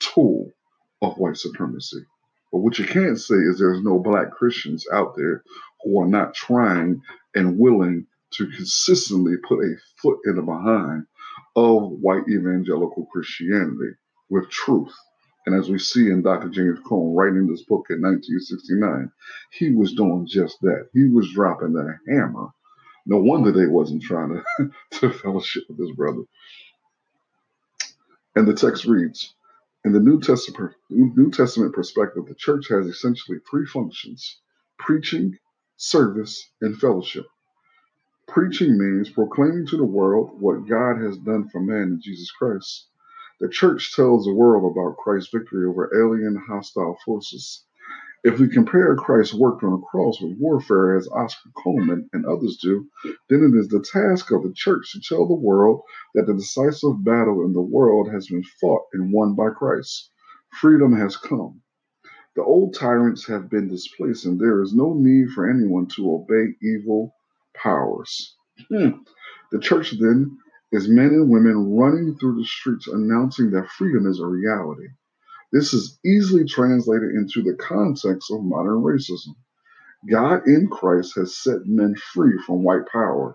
tool 0.00 0.52
of 1.02 1.18
white 1.18 1.36
supremacy. 1.36 2.04
But 2.52 2.60
what 2.60 2.78
you 2.78 2.86
can't 2.86 3.20
say 3.20 3.36
is 3.36 3.58
there's 3.58 3.82
no 3.82 3.98
black 4.00 4.32
Christians 4.32 4.86
out 4.92 5.14
there 5.16 5.44
who 5.84 6.00
are 6.00 6.06
not 6.06 6.34
trying 6.34 7.02
and 7.34 7.58
willing 7.58 8.06
to 8.32 8.46
consistently 8.46 9.34
put 9.46 9.64
a 9.64 9.74
foot 10.00 10.18
in 10.24 10.36
the 10.36 10.42
behind 10.42 11.06
of 11.56 11.90
white 11.90 12.28
evangelical 12.28 13.06
Christianity 13.06 13.94
with 14.28 14.48
truth. 14.50 14.94
And 15.46 15.54
as 15.54 15.70
we 15.70 15.78
see 15.78 16.10
in 16.10 16.22
Dr. 16.22 16.48
James 16.48 16.78
Cone 16.86 17.14
writing 17.14 17.46
this 17.46 17.64
book 17.64 17.86
in 17.90 18.02
1969, 18.02 19.10
he 19.50 19.72
was 19.72 19.94
doing 19.94 20.26
just 20.26 20.60
that. 20.62 20.88
He 20.92 21.08
was 21.08 21.32
dropping 21.32 21.72
the 21.72 21.98
hammer. 22.08 22.48
No 23.06 23.16
wonder 23.18 23.50
they 23.50 23.66
wasn't 23.66 24.02
trying 24.02 24.42
to, 24.58 24.70
to 25.00 25.10
fellowship 25.10 25.64
with 25.68 25.78
his 25.78 25.92
brother. 25.92 26.22
And 28.36 28.46
the 28.46 28.54
text 28.54 28.84
reads, 28.84 29.34
in 29.84 29.92
the 29.92 30.00
New 30.00 30.20
Testament, 30.20 30.74
New 30.90 31.30
Testament 31.30 31.74
perspective, 31.74 32.26
the 32.26 32.34
church 32.34 32.68
has 32.68 32.86
essentially 32.86 33.38
three 33.50 33.66
functions 33.66 34.38
preaching, 34.78 35.38
service, 35.80 36.46
and 36.60 36.78
fellowship. 36.78 37.24
Preaching 38.28 38.76
means 38.76 39.08
proclaiming 39.08 39.66
to 39.66 39.78
the 39.78 39.84
world 39.84 40.38
what 40.38 40.68
God 40.68 41.00
has 41.00 41.16
done 41.16 41.48
for 41.48 41.58
man 41.58 41.94
in 41.94 42.00
Jesus 42.02 42.30
Christ. 42.32 42.86
The 43.40 43.48
church 43.48 43.96
tells 43.96 44.26
the 44.26 44.34
world 44.34 44.70
about 44.70 44.98
Christ's 44.98 45.32
victory 45.32 45.66
over 45.66 45.90
alien 45.98 46.36
hostile 46.36 46.98
forces. 47.02 47.64
If 48.22 48.38
we 48.38 48.50
compare 48.50 48.94
Christ's 48.94 49.32
work 49.32 49.62
on 49.62 49.70
the 49.70 49.86
cross 49.86 50.20
with 50.20 50.36
warfare 50.38 50.98
as 50.98 51.08
Oscar 51.08 51.48
Cullmann 51.62 52.10
and 52.12 52.26
others 52.26 52.58
do, 52.62 52.86
then 53.30 53.42
it 53.42 53.58
is 53.58 53.68
the 53.68 53.80
task 53.80 54.30
of 54.32 54.42
the 54.42 54.52
church 54.54 54.92
to 54.92 55.00
tell 55.00 55.26
the 55.26 55.34
world 55.34 55.80
that 56.14 56.26
the 56.26 56.34
decisive 56.34 57.02
battle 57.02 57.42
in 57.46 57.54
the 57.54 57.62
world 57.62 58.12
has 58.12 58.28
been 58.28 58.44
fought 58.60 58.82
and 58.92 59.14
won 59.14 59.34
by 59.34 59.48
Christ. 59.48 60.10
Freedom 60.60 60.92
has 60.92 61.16
come. 61.16 61.62
The 62.36 62.44
old 62.44 62.74
tyrants 62.74 63.26
have 63.26 63.50
been 63.50 63.68
displaced, 63.68 64.24
and 64.24 64.38
there 64.40 64.62
is 64.62 64.74
no 64.74 64.94
need 64.94 65.30
for 65.30 65.50
anyone 65.50 65.88
to 65.96 66.12
obey 66.14 66.54
evil 66.62 67.14
powers. 67.54 68.36
Hmm. 68.68 69.02
The 69.50 69.58
church, 69.58 69.94
then, 69.98 70.38
is 70.72 70.88
men 70.88 71.08
and 71.08 71.28
women 71.28 71.74
running 71.76 72.16
through 72.16 72.36
the 72.36 72.46
streets 72.46 72.86
announcing 72.86 73.50
that 73.50 73.68
freedom 73.70 74.06
is 74.06 74.20
a 74.20 74.26
reality. 74.26 74.88
This 75.52 75.74
is 75.74 75.98
easily 76.04 76.44
translated 76.44 77.10
into 77.10 77.42
the 77.42 77.56
context 77.56 78.30
of 78.30 78.44
modern 78.44 78.82
racism. 78.82 79.34
God 80.08 80.46
in 80.46 80.68
Christ 80.68 81.16
has 81.16 81.36
set 81.36 81.66
men 81.66 81.96
free 81.96 82.38
from 82.46 82.62
white 82.62 82.86
power, 82.86 83.34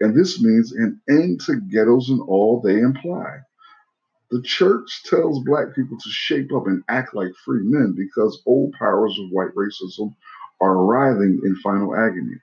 and 0.00 0.16
this 0.16 0.42
means 0.42 0.72
an 0.72 1.00
end 1.08 1.40
to 1.42 1.60
ghettos 1.60 2.10
and 2.10 2.20
all 2.20 2.60
they 2.60 2.80
imply. 2.80 3.40
The 4.32 4.42
church 4.42 5.04
tells 5.06 5.44
black 5.44 5.76
people 5.76 5.98
to 5.98 6.10
shape 6.10 6.52
up 6.54 6.66
and 6.66 6.84
act 6.88 7.14
like 7.14 7.32
free 7.46 7.62
men 7.64 7.94
because 7.96 8.42
old 8.46 8.74
powers 8.74 9.18
of 9.20 9.30
white 9.30 9.54
racism 9.56 10.16
are 10.60 10.84
writhing 10.84 11.42
in 11.44 11.56
final 11.58 11.96
agony. 11.96 12.40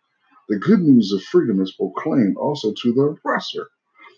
The 0.49 0.59
good 0.59 0.81
news 0.81 1.13
of 1.13 1.23
freedom 1.23 1.61
is 1.61 1.73
proclaimed 1.75 2.37
also 2.37 2.73
to 2.73 2.93
the 2.93 3.03
oppressor. 3.03 3.69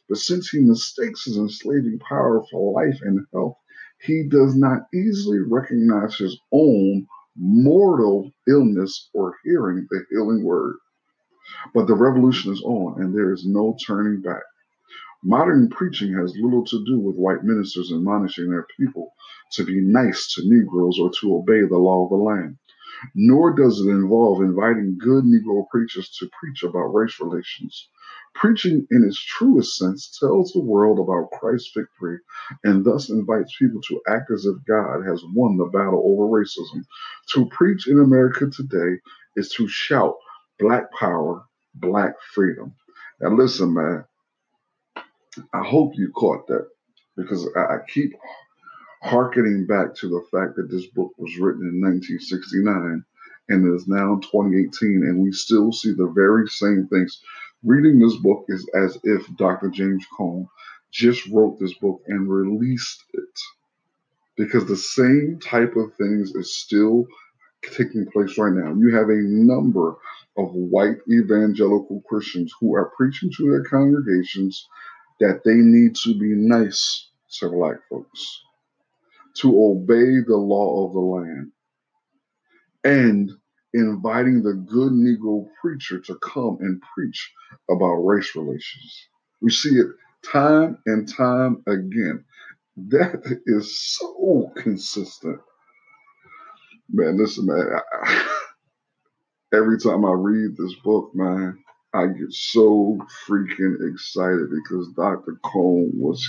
But 0.10 0.20
since 0.20 0.50
he 0.50 0.60
mistakes 0.62 1.26
his 1.26 1.38
enslaving 1.38 2.00
power 2.00 2.44
for 2.52 2.74
life 2.74 3.00
and 3.02 3.26
health, 3.34 3.58
he 4.02 4.28
does 4.30 4.56
not 4.56 4.88
easily 4.94 5.40
recognize 5.40 6.18
his 6.18 6.40
own 6.52 7.08
mortal 7.36 8.32
illness 8.48 9.10
or 9.14 9.36
hearing 9.44 9.88
the 9.90 10.06
healing 10.12 10.44
word. 10.44 10.78
But 11.74 11.88
the 11.88 11.96
revolution 11.96 12.54
is 12.54 12.62
on, 12.64 13.02
and 13.02 13.16
there 13.16 13.34
is 13.34 13.46
no 13.46 13.78
turning 13.88 14.22
back. 14.22 14.44
Modern 15.24 15.70
preaching 15.70 16.14
has 16.14 16.36
little 16.38 16.66
to 16.66 16.86
do 16.86 17.00
with 17.00 17.16
white 17.16 17.44
ministers 17.44 17.92
admonishing 17.92 18.50
their 18.50 18.68
people 18.80 19.14
to 19.54 19.66
be 19.66 19.82
nice 19.82 20.34
to 20.36 20.44
Negroes 20.46 21.00
or 21.00 21.12
to 21.22 21.36
obey 21.38 21.62
the 21.62 21.78
law 21.78 22.06
of 22.06 22.10
the 22.12 22.18
land 22.18 22.56
nor 23.16 23.54
does 23.54 23.80
it 23.82 23.90
involve 23.90 24.42
inviting 24.42 24.98
good 25.00 25.24
Negro 25.26 25.68
preachers 25.70 26.10
to 26.20 26.30
preach 26.40 26.64
about 26.64 26.94
race 26.94 27.20
relations. 27.20 27.90
Preaching 28.36 28.88
in 28.92 29.04
its 29.04 29.20
truest 29.20 29.78
sense 29.78 30.18
tells 30.20 30.54
the 30.54 30.62
world 30.62 31.00
about 31.00 31.32
Christ's 31.38 31.72
victory 31.76 32.20
and 32.64 32.86
thus 32.86 33.10
invites 33.10 33.56
people 33.58 33.82
to 33.90 34.02
act 34.08 34.32
as 34.32 34.46
if 34.46 34.56
God 34.68 35.06
has 35.06 35.22
won 35.34 35.58
the 35.58 35.66
battle 35.66 36.04
over 36.06 36.26
racism. 36.32 36.84
To 37.34 37.48
preach 37.50 37.88
in 37.88 38.00
America 38.00 38.50
today 38.50 39.00
is 39.36 39.50
to 39.56 39.68
shout 39.68 40.16
black 40.60 40.92
power, 40.94 41.44
black 41.76 42.14
freedom. 42.34 42.74
Now, 43.20 43.36
listen, 43.36 43.74
man, 43.74 44.06
I 45.54 45.64
hope 45.64 45.94
you 45.96 46.12
caught 46.12 46.48
that 46.48 46.68
because 47.16 47.48
I 47.56 47.78
keep 47.88 48.14
harkening 49.02 49.66
back 49.66 49.96
to 49.96 50.10
the 50.10 50.24
fact 50.32 50.56
that 50.56 50.70
this 50.70 50.88
book 50.88 51.14
was 51.18 51.38
written 51.38 51.62
in 51.62 51.82
1969 51.82 53.04
and 53.50 53.66
it 53.66 53.76
is 53.76 53.88
now 53.88 54.20
2018 54.32 55.04
and 55.04 55.24
we 55.24 55.32
still 55.32 55.72
see 55.72 55.94
the 55.94 56.12
very 56.16 56.48
same 56.48 56.88
things. 56.88 57.22
Reading 57.64 58.00
this 58.00 58.16
book 58.18 58.46
is 58.50 58.70
as 58.76 58.98
if 59.04 59.26
Dr. 59.38 59.70
James 59.70 60.06
Cone 60.18 60.48
just 60.92 61.26
wrote 61.28 61.60
this 61.60 61.74
book 61.76 62.02
and 62.08 62.30
released 62.30 63.04
it 63.14 63.40
because 64.36 64.66
the 64.66 64.78
same 64.78 65.40
type 65.42 65.76
of 65.76 65.94
things 65.96 66.36
is 66.36 66.58
still 66.58 67.06
taking 67.78 68.06
place 68.12 68.38
right 68.38 68.54
now. 68.54 68.74
You 68.74 68.96
have 68.96 69.10
a 69.10 69.22
number 69.22 69.96
of 70.38 70.54
white 70.54 70.98
evangelical 71.10 72.02
Christians 72.08 72.54
who 72.60 72.76
are 72.76 72.92
preaching 72.98 73.32
to 73.38 73.50
their 73.50 73.64
congregations 73.64 74.68
that 75.22 75.42
they 75.46 75.56
need 75.56 75.96
to 75.98 76.20
be 76.20 76.36
nice 76.36 77.10
to 77.40 77.50
black 77.50 77.78
folks 77.90 78.42
to 79.38 79.50
obey 79.64 80.22
the 80.28 80.38
law 80.38 80.88
of 80.88 80.94
the 80.94 81.00
land 81.00 81.52
and 82.84 83.32
inviting 83.74 84.44
the 84.44 84.54
good 84.54 84.94
Negro 84.94 85.48
preacher 85.62 86.00
to 86.02 86.16
come 86.18 86.58
and 86.62 86.82
preach 86.96 87.32
about 87.70 87.96
race 87.96 88.36
relations. 88.36 89.08
We 89.42 89.52
see 89.52 89.76
it 89.78 89.88
time 90.32 90.80
and 90.88 91.08
time 91.10 91.64
again. 91.68 92.26
That 92.90 93.40
is 93.48 93.80
so 93.80 94.52
consistent. 94.58 95.40
Man, 96.92 97.18
listen, 97.18 97.48
man. 97.48 97.68
I, 98.06 98.38
every 99.56 99.80
time 99.80 100.06
I 100.06 100.14
read 100.14 100.58
this 100.58 100.76
book, 100.84 101.12
man, 101.16 101.60
I 101.94 102.08
get 102.08 102.32
so 102.32 103.00
freaking 103.28 103.92
excited 103.92 104.50
because 104.52 104.90
Dr. 104.96 105.38
Cone 105.44 105.92
was 105.96 106.26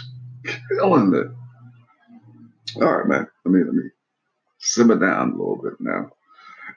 killing 0.69 1.15
it. 1.15 1.29
All 2.83 2.97
right, 2.97 3.07
man. 3.07 3.29
Let 3.45 3.53
me 3.53 3.65
let 3.65 3.75
me 3.75 3.91
simmer 4.59 4.99
down 4.99 5.31
a 5.31 5.33
little 5.33 5.61
bit 5.63 5.75
now. 5.81 6.11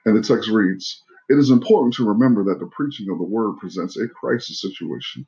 And 0.04 0.16
the 0.16 0.22
text 0.22 0.50
reads: 0.50 1.02
It 1.28 1.38
is 1.38 1.50
important 1.50 1.94
to 1.94 2.08
remember 2.08 2.44
that 2.44 2.60
the 2.60 2.66
preaching 2.68 3.10
of 3.10 3.18
the 3.18 3.24
word 3.24 3.58
presents 3.58 3.96
a 3.98 4.08
crisis 4.08 4.60
situation. 4.60 5.26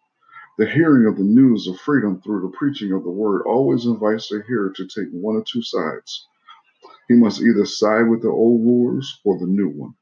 The 0.59 0.67
hearing 0.71 1.07
of 1.07 1.17
the 1.17 1.25
news 1.25 1.69
of 1.69 1.81
freedom 1.81 2.21
through 2.23 2.43
the 2.43 2.57
preaching 2.57 2.93
of 2.93 3.05
the 3.05 3.11
word 3.11 3.43
always 3.47 3.87
invites 3.87 4.29
the 4.29 4.43
hearer 4.47 4.73
to 4.77 4.87
take 4.87 5.09
one 5.12 5.37
or 5.37 5.45
two 5.45 5.62
sides. 5.62 6.29
He 7.09 7.15
must 7.15 7.43
either 7.43 7.67
side 7.67 8.09
with 8.09 8.23
the 8.23 8.31
old 8.31 8.65
rulers 8.65 9.21
or 9.25 9.38
the 9.38 9.47
new 9.47 9.69
one. 9.69 9.95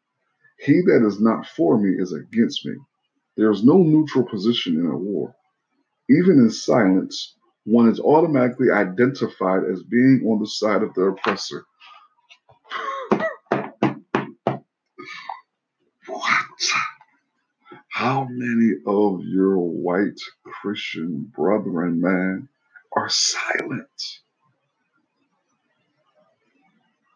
He 0.59 0.83
that 0.83 1.07
is 1.07 1.21
not 1.21 1.47
for 1.47 1.79
me 1.79 1.91
is 1.99 2.13
against 2.13 2.67
me. 2.67 2.77
There 3.37 3.51
is 3.51 3.65
no 3.65 3.79
neutral 3.79 4.25
position 4.25 4.81
in 4.81 4.87
a 4.87 4.97
war. 4.97 5.35
Even 6.09 6.39
in 6.39 6.51
silence, 6.51 7.37
one 7.65 7.89
is 7.89 8.01
automatically 8.01 8.71
identified 8.71 9.65
as 9.65 9.83
being 9.83 10.23
on 10.27 10.41
the 10.41 10.47
side 10.47 10.83
of 10.83 10.95
the 10.95 11.03
oppressor. 11.03 11.65
what? 16.07 16.63
How 17.91 18.27
many 18.31 18.75
of 18.87 19.21
your 19.25 19.59
white 19.59 20.21
Christian 20.45 21.33
brethren, 21.37 22.01
man, 22.01 22.49
are 22.97 23.09
silent? 23.09 23.89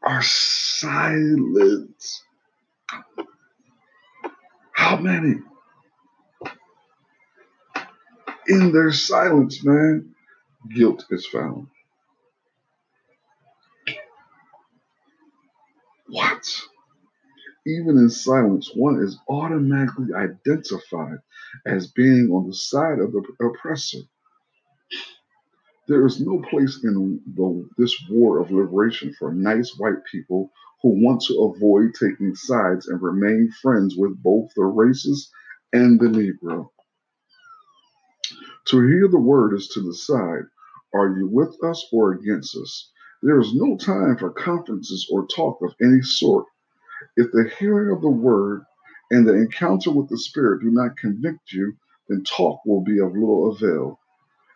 Are 0.03 0.23
silent. 0.23 2.05
How 4.73 4.97
many? 4.97 5.35
In 8.49 8.73
their 8.73 8.93
silence, 8.93 9.65
man, 9.65 10.15
guilt 10.75 11.07
is 11.11 11.27
found. 11.27 11.69
What? 16.09 16.47
Even 17.67 17.99
in 17.99 18.11
silence, 18.11 18.71
one 18.75 19.03
is 19.03 19.19
automatically 19.29 20.15
identified 20.15 21.19
as 21.67 21.89
being 21.93 22.31
on 22.33 22.49
the 22.49 22.55
side 22.55 22.99
of 23.01 23.13
the 23.13 23.23
oppressor. 23.41 24.01
There 25.89 26.07
is 26.07 26.21
no 26.21 26.41
place 26.51 26.81
in 26.85 27.21
the, 27.37 27.69
this 27.79 27.95
war 28.11 28.41
of 28.41 28.51
liberation 28.53 29.15
for 29.19 29.35
nice 29.35 29.77
white 29.79 30.05
people 30.11 30.51
who 30.83 31.05
want 31.05 31.23
to 31.23 31.35
avoid 31.55 31.95
taking 31.95 32.35
sides 32.37 32.89
and 32.89 33.03
remain 33.03 33.51
friends 33.63 33.97
with 33.99 34.23
both 34.23 34.51
the 34.57 34.63
racist 34.63 35.29
and 35.75 36.01
the 36.01 36.07
Negro. 36.07 36.71
To 38.71 38.87
hear 38.87 39.09
the 39.09 39.19
word 39.19 39.53
is 39.55 39.67
to 39.71 39.83
decide 39.83 40.45
are 40.95 41.09
you 41.19 41.27
with 41.27 41.57
us 41.65 41.89
or 41.91 42.13
against 42.13 42.57
us? 42.57 42.93
There 43.21 43.41
is 43.41 43.53
no 43.53 43.77
time 43.77 44.17
for 44.17 44.31
conferences 44.31 45.09
or 45.11 45.27
talk 45.27 45.59
of 45.63 45.75
any 45.83 46.03
sort. 46.03 46.47
If 47.17 47.33
the 47.33 47.51
hearing 47.59 47.91
of 47.91 48.01
the 48.01 48.11
word 48.11 48.63
and 49.11 49.27
the 49.27 49.35
encounter 49.35 49.91
with 49.91 50.09
the 50.09 50.19
Spirit 50.19 50.63
do 50.63 50.71
not 50.71 50.97
convict 50.97 51.53
you, 51.53 51.73
then 52.09 52.23
talk 52.23 52.65
will 52.65 52.81
be 52.81 53.01
of 53.01 53.13
little 53.13 53.51
avail. 53.51 53.99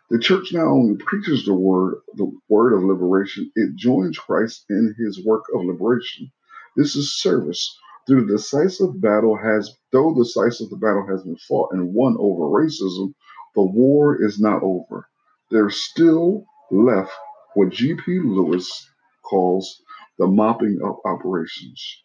The 0.09 0.19
church 0.19 0.53
not 0.53 0.67
only 0.67 0.95
preaches 0.95 1.43
the 1.43 1.53
word, 1.53 1.95
the 2.13 2.31
word 2.47 2.71
of 2.71 2.85
liberation, 2.85 3.51
it 3.55 3.75
joins 3.75 4.17
Christ 4.17 4.63
in 4.69 4.95
his 4.97 5.25
work 5.25 5.43
of 5.53 5.65
liberation. 5.65 6.31
This 6.77 6.95
is 6.95 7.19
service. 7.19 7.77
Through 8.07 8.27
the 8.27 8.33
decisive 8.37 9.01
battle 9.01 9.35
has 9.35 9.75
though 9.91 10.13
the 10.13 10.23
decisive 10.23 10.69
battle 10.79 11.05
has 11.05 11.23
been 11.23 11.35
fought 11.35 11.73
and 11.73 11.93
won 11.93 12.15
over 12.17 12.43
racism, 12.43 13.13
the 13.55 13.63
war 13.63 14.23
is 14.23 14.39
not 14.39 14.63
over. 14.63 15.07
There's 15.51 15.77
still 15.77 16.45
left 16.71 17.11
what 17.53 17.71
G.P. 17.71 18.19
Lewis 18.19 18.89
calls 19.23 19.81
the 20.17 20.27
mopping 20.27 20.79
up 20.85 20.99
operations. 21.05 22.03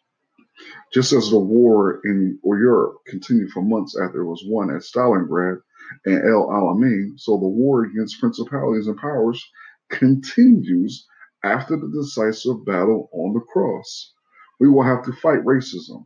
Just 0.93 1.13
as 1.13 1.29
the 1.29 1.39
war 1.39 2.01
in 2.05 2.39
Europe 2.43 2.97
continued 3.07 3.51
for 3.51 3.61
months 3.61 3.97
after 3.99 4.21
it 4.21 4.27
was 4.27 4.43
won 4.47 4.69
at 4.69 4.83
Stalingrad 4.83 5.61
and 6.05 6.23
El 6.23 6.47
Alamein, 6.47 7.19
so 7.19 7.37
the 7.37 7.47
war 7.47 7.83
against 7.83 8.19
principalities 8.19 8.87
and 8.87 8.97
powers 8.97 9.43
continues 9.89 11.07
after 11.43 11.75
the 11.75 11.89
decisive 11.89 12.63
battle 12.65 13.09
on 13.13 13.33
the 13.33 13.41
cross. 13.41 14.13
We 14.59 14.69
will 14.69 14.83
have 14.83 15.03
to 15.05 15.13
fight 15.13 15.43
racism. 15.43 16.05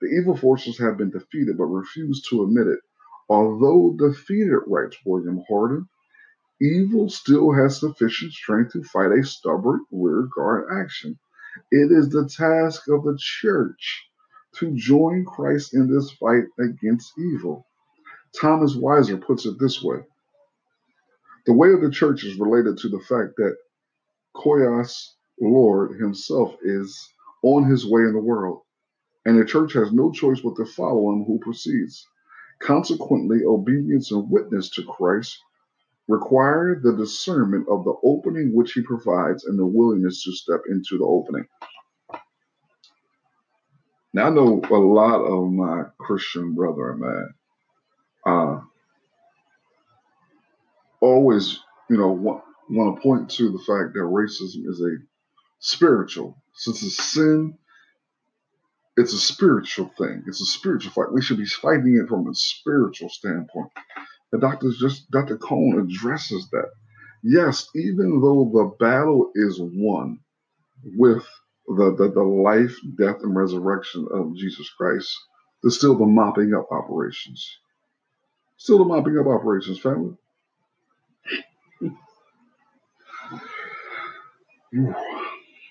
The 0.00 0.08
evil 0.08 0.36
forces 0.36 0.78
have 0.78 0.96
been 0.96 1.10
defeated 1.10 1.58
but 1.58 1.64
refuse 1.64 2.22
to 2.30 2.44
admit 2.44 2.68
it. 2.68 2.80
Although 3.28 3.96
defeated, 3.98 4.60
writes 4.66 4.98
William 5.06 5.42
Hordern, 5.48 5.88
evil 6.60 7.08
still 7.08 7.52
has 7.52 7.80
sufficient 7.80 8.32
strength 8.32 8.72
to 8.72 8.82
fight 8.82 9.12
a 9.12 9.24
stubborn 9.24 9.84
rearguard 9.90 10.70
action. 10.72 11.18
It 11.70 11.90
is 11.90 12.10
the 12.10 12.28
task 12.28 12.88
of 12.88 13.04
the 13.04 13.16
church 13.18 14.08
to 14.56 14.74
join 14.74 15.24
Christ 15.24 15.74
in 15.74 15.92
this 15.92 16.10
fight 16.12 16.44
against 16.58 17.18
evil. 17.18 17.66
Thomas 18.38 18.76
Wieser 18.76 19.16
puts 19.18 19.46
it 19.46 19.58
this 19.58 19.82
way 19.82 20.06
The 21.46 21.54
way 21.54 21.72
of 21.72 21.80
the 21.80 21.90
church 21.90 22.24
is 22.24 22.38
related 22.38 22.78
to 22.78 22.88
the 22.88 23.00
fact 23.00 23.36
that 23.36 23.56
Kyrios 24.36 25.14
Lord 25.40 25.98
himself 25.98 26.56
is 26.62 27.08
on 27.42 27.64
his 27.64 27.86
way 27.86 28.02
in 28.02 28.12
the 28.12 28.20
world, 28.20 28.62
and 29.24 29.38
the 29.38 29.44
church 29.44 29.72
has 29.72 29.92
no 29.92 30.12
choice 30.12 30.40
but 30.40 30.56
to 30.56 30.66
follow 30.66 31.12
him 31.12 31.24
who 31.24 31.38
proceeds. 31.38 32.06
Consequently, 32.60 33.44
obedience 33.44 34.10
and 34.10 34.30
witness 34.30 34.70
to 34.70 34.84
Christ 34.84 35.38
require 36.08 36.80
the 36.82 36.96
discernment 36.96 37.66
of 37.68 37.84
the 37.84 37.94
opening 38.02 38.54
which 38.54 38.72
he 38.72 38.82
provides 38.82 39.44
and 39.44 39.58
the 39.58 39.66
willingness 39.66 40.22
to 40.24 40.32
step 40.32 40.60
into 40.68 40.98
the 40.98 41.04
opening. 41.04 41.46
Now, 44.12 44.26
I 44.26 44.30
know 44.30 44.62
a 44.70 44.74
lot 44.74 45.20
of 45.20 45.50
my 45.50 45.84
Christian 45.98 46.54
brethren, 46.54 47.00
man, 47.00 47.34
uh, 48.26 48.60
always, 51.00 51.58
you 51.90 51.96
know, 51.96 52.12
want, 52.12 52.44
want 52.70 52.96
to 52.96 53.02
point 53.02 53.30
to 53.32 53.50
the 53.50 53.58
fact 53.58 53.94
that 53.94 54.00
racism 54.00 54.68
is 54.68 54.80
a 54.80 54.96
spiritual, 55.58 56.36
since 56.54 56.82
it's 56.82 57.12
sin, 57.12 57.58
it's 58.96 59.12
a 59.12 59.18
spiritual 59.18 59.90
thing. 59.98 60.22
It's 60.26 60.40
a 60.40 60.46
spiritual 60.46 60.92
fight. 60.92 61.12
We 61.12 61.22
should 61.22 61.38
be 61.38 61.46
fighting 61.46 62.00
it 62.02 62.08
from 62.08 62.28
a 62.28 62.34
spiritual 62.34 63.08
standpoint. 63.08 63.70
The 64.30 64.38
doctor's 64.38 64.78
just 64.78 65.10
Dr. 65.10 65.36
Cone 65.38 65.80
addresses 65.80 66.48
that. 66.50 66.70
Yes, 67.22 67.68
even 67.74 68.20
though 68.20 68.50
the 68.52 68.84
battle 68.84 69.30
is 69.34 69.58
won 69.60 70.20
with 70.84 71.26
the, 71.66 71.94
the, 71.96 72.10
the 72.12 72.22
life, 72.22 72.76
death, 72.98 73.16
and 73.22 73.34
resurrection 73.34 74.06
of 74.12 74.36
Jesus 74.36 74.68
Christ, 74.70 75.10
there's 75.62 75.78
still 75.78 75.96
the 75.96 76.04
mopping 76.04 76.52
up 76.54 76.70
operations. 76.70 77.58
Still 78.58 78.78
the 78.78 78.84
mopping 78.84 79.18
up 79.18 79.26
operations, 79.26 79.80
family. 79.80 80.16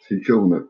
he 0.09 0.23
killing 0.23 0.53
it. 0.53 0.63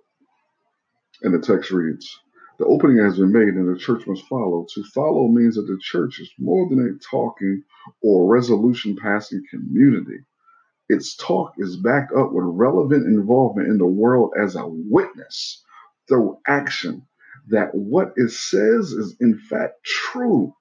And 1.22 1.34
the 1.34 1.40
text 1.40 1.72
reads, 1.72 2.20
the 2.64 2.70
opening 2.70 3.04
has 3.04 3.18
been 3.18 3.34
made 3.34 3.56
and 3.56 3.74
the 3.74 3.80
church 3.80 4.08
must 4.08 4.26
follow. 4.28 4.66
To 4.76 4.84
follow 4.86 5.28
means 5.28 5.56
that 5.56 5.64
the 5.64 5.80
church 5.82 6.20
is 6.22 6.32
more 6.40 6.70
than 6.70 6.80
a 6.80 7.00
talking 7.12 7.64
or 8.02 8.28
resolution 8.28 8.96
passing 8.96 9.44
community. 9.52 10.20
Its 10.88 11.16
talk 11.18 11.54
is 11.58 11.78
backed 11.78 12.14
up 12.14 12.32
with 12.32 12.46
relevant 12.48 13.06
involvement 13.06 13.68
in 13.68 13.78
the 13.78 13.86
world 13.86 14.32
as 14.42 14.56
a 14.56 14.66
witness 14.68 15.64
through 16.08 16.38
action 16.48 17.06
that 17.50 17.76
what 17.76 18.14
it 18.16 18.32
says 18.32 18.94
is 18.94 19.18
in 19.20 19.38
fact 19.38 19.84
true 19.84 20.54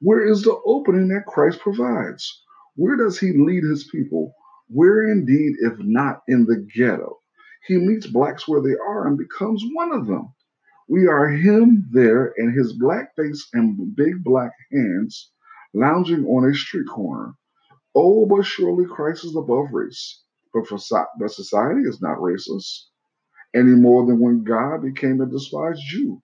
where 0.00 0.26
is 0.26 0.42
the 0.42 0.58
opening 0.66 1.08
that 1.08 1.26
Christ 1.26 1.60
provides? 1.60 2.42
Where 2.76 2.96
does 2.96 3.18
he 3.18 3.32
lead 3.32 3.64
his 3.64 3.84
people? 3.84 4.34
Where 4.68 5.08
indeed, 5.08 5.54
if 5.60 5.74
not 5.78 6.22
in 6.28 6.44
the 6.46 6.66
ghetto? 6.74 7.18
He 7.66 7.76
meets 7.76 8.06
blacks 8.06 8.48
where 8.48 8.62
they 8.62 8.76
are 8.76 9.06
and 9.06 9.18
becomes 9.18 9.62
one 9.74 9.92
of 9.92 10.06
them. 10.06 10.34
We 10.90 11.06
are 11.06 11.28
him 11.28 11.88
there 11.92 12.34
and 12.36 12.52
his 12.52 12.72
black 12.72 13.14
face 13.14 13.46
and 13.52 13.94
big 13.94 14.24
black 14.24 14.50
hands 14.72 15.30
lounging 15.72 16.26
on 16.26 16.50
a 16.50 16.52
street 16.52 16.88
corner. 16.88 17.34
Oh, 17.94 18.26
but 18.26 18.42
surely 18.42 18.86
Christ 18.86 19.24
is 19.24 19.36
above 19.36 19.72
race. 19.72 20.20
But, 20.52 20.66
for, 20.66 20.78
but 21.16 21.30
society 21.30 21.82
is 21.82 22.02
not 22.02 22.18
racist 22.18 22.86
any 23.54 23.76
more 23.76 24.04
than 24.04 24.18
when 24.18 24.42
God 24.42 24.82
became 24.82 25.20
a 25.20 25.26
despised 25.26 25.80
Jew. 25.86 26.20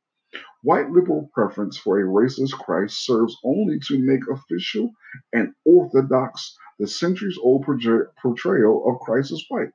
White 0.65 0.91
liberal 0.91 1.31
preference 1.33 1.79
for 1.79 2.01
a 2.01 2.05
racist 2.05 2.59
Christ 2.59 3.07
serves 3.07 3.37
only 3.45 3.79
to 3.87 4.01
make 4.01 4.29
official 4.29 4.91
and 5.33 5.55
orthodox 5.65 6.57
the 6.81 6.89
centuries 6.89 7.39
old 7.41 7.65
portrayal 7.65 8.91
of 8.91 8.99
Christ 8.99 9.31
as 9.31 9.45
white. 9.49 9.71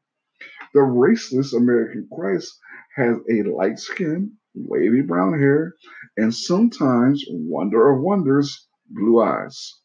The 0.73 0.82
raceless 0.82 1.54
American 1.54 2.10
Christ 2.13 2.60
has 2.97 3.15
a 3.30 3.43
light 3.43 3.80
skin, 3.80 4.38
wavy 4.53 5.01
brown 5.01 5.39
hair, 5.39 5.75
and 6.17 6.33
sometimes, 6.33 7.23
wonder 7.29 7.89
of 7.89 8.01
wonders, 8.01 8.67
blue 8.89 9.21
eyes. 9.21 9.79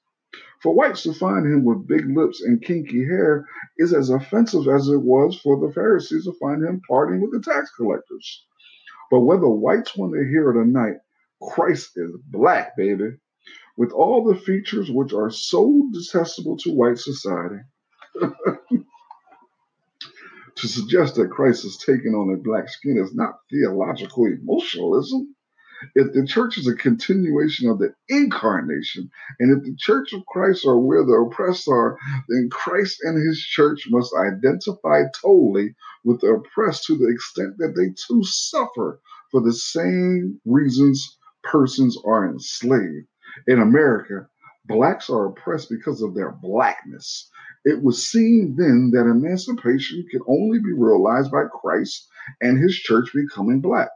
For 0.63 0.75
whites 0.75 1.03
to 1.05 1.13
find 1.13 1.47
him 1.47 1.65
with 1.65 1.87
big 1.87 2.07
lips 2.07 2.43
and 2.43 2.63
kinky 2.63 3.05
hair 3.05 3.47
is 3.79 3.93
as 3.93 4.11
offensive 4.11 4.67
as 4.69 4.89
it 4.89 5.03
was 5.03 5.39
for 5.41 5.61
the 5.61 5.73
Pharisees 5.73 6.25
to 6.25 6.33
find 6.41 6.65
him 6.65 6.81
partying 6.91 7.21
with 7.21 7.33
the 7.33 7.41
tax 7.41 7.71
collectors. 7.77 8.47
But 9.11 9.21
whether 9.21 9.49
whites 9.49 9.97
want 9.97 10.15
to 10.15 10.29
hear 10.29 10.51
it 10.51 10.57
or 10.57 10.65
not, 10.65 10.95
Christ 11.41 11.93
is 11.97 12.17
black, 12.31 12.77
baby, 12.77 13.19
with 13.77 13.93
all 13.93 14.25
the 14.25 14.41
features 14.41 14.91
which 14.91 15.13
are 15.13 15.31
so 15.31 15.89
detestable 15.93 16.57
to 16.59 16.73
white 16.73 16.99
society. 16.99 17.61
to 20.57 20.69
suggest 20.69 21.15
that 21.17 21.31
Christ 21.31 21.65
is 21.65 21.77
taken 21.77 22.15
on 22.15 22.33
a 22.33 22.43
black 22.43 22.69
skin 22.69 22.99
is 22.99 23.15
not 23.15 23.41
theological 23.51 24.27
emotionalism. 24.27 25.35
If 25.95 26.15
the 26.15 26.27
church 26.27 26.57
is 26.57 26.67
a 26.67 26.75
continuation 26.75 27.69
of 27.69 27.79
the 27.79 27.95
incarnation, 28.09 29.11
and 29.39 29.57
if 29.57 29.63
the 29.63 29.77
church 29.77 30.15
of 30.15 30.25
Christ 30.27 30.65
are 30.65 30.79
where 30.79 31.05
the 31.05 31.13
oppressed 31.13 31.69
are, 31.69 31.99
then 32.29 32.49
Christ 32.51 33.01
and 33.03 33.19
his 33.19 33.39
church 33.39 33.87
must 33.91 34.15
identify 34.15 35.03
totally 35.21 35.75
with 36.05 36.23
the 36.23 36.29
oppressed 36.29 36.85
to 36.85 36.97
the 36.97 37.09
extent 37.09 37.59
that 37.59 37.75
they 37.77 37.93
too 38.09 38.25
suffer 38.25 39.01
for 39.31 39.43
the 39.43 39.53
same 39.53 40.41
reasons 40.47 41.19
persons 41.43 41.99
are 42.05 42.27
enslaved. 42.27 43.07
In 43.47 43.61
America, 43.61 44.29
blacks 44.67 45.11
are 45.11 45.27
oppressed 45.27 45.71
because 45.71 46.03
of 46.03 46.15
their 46.15 46.33
blackness. 46.33 47.31
It 47.65 47.83
was 47.83 48.07
seen 48.07 48.55
then 48.57 48.91
that 48.93 49.11
emancipation 49.11 50.05
could 50.11 50.23
only 50.27 50.59
be 50.59 50.73
realized 50.73 51.31
by 51.31 51.45
Christ 51.45 52.09
and 52.41 52.59
his 52.59 52.75
church 52.75 53.11
becoming 53.13 53.61
black. 53.61 53.91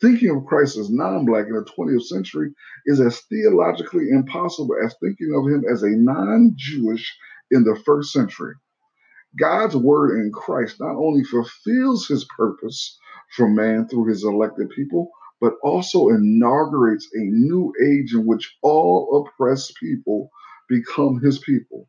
Thinking 0.00 0.30
of 0.30 0.46
Christ 0.46 0.78
as 0.78 0.90
non 0.90 1.26
black 1.26 1.46
in 1.46 1.54
the 1.54 1.64
20th 1.64 2.04
century 2.04 2.54
is 2.86 3.00
as 3.00 3.20
theologically 3.22 4.10
impossible 4.10 4.74
as 4.82 4.94
thinking 5.00 5.32
of 5.34 5.50
him 5.50 5.64
as 5.70 5.82
a 5.82 5.90
non 5.90 6.52
Jewish 6.56 7.14
in 7.50 7.64
the 7.64 7.78
first 7.84 8.12
century. 8.12 8.54
God's 9.38 9.76
word 9.76 10.18
in 10.18 10.32
Christ 10.32 10.80
not 10.80 10.96
only 10.96 11.22
fulfills 11.22 12.08
his 12.08 12.24
purpose 12.36 12.98
for 13.36 13.48
man 13.48 13.86
through 13.86 14.06
his 14.06 14.24
elected 14.24 14.70
people, 14.70 15.10
but 15.40 15.54
also 15.62 16.08
inaugurates 16.08 17.08
a 17.14 17.20
new 17.20 17.72
age 17.82 18.14
in 18.14 18.26
which 18.26 18.56
all 18.62 19.26
oppressed 19.26 19.74
people 19.76 20.30
become 20.68 21.20
his 21.20 21.38
people. 21.38 21.88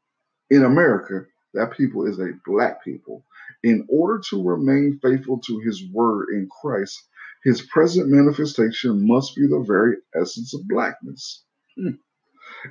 In 0.50 0.64
America, 0.64 1.26
that 1.54 1.72
people 1.78 2.08
is 2.08 2.20
a 2.20 2.32
black 2.46 2.84
people. 2.84 3.26
In 3.64 3.86
order 3.90 4.22
to 4.30 4.44
remain 4.44 5.00
faithful 5.02 5.40
to 5.42 5.60
his 5.60 5.84
word 5.94 6.30
in 6.34 6.50
Christ, 6.62 7.00
His 7.44 7.62
present 7.62 8.10
manifestation 8.10 9.08
must 9.08 9.36
be 9.36 9.48
the 9.48 9.64
very 9.68 9.98
essence 10.16 10.54
of 10.54 10.68
blackness. 10.68 11.44
Hmm. 11.78 11.96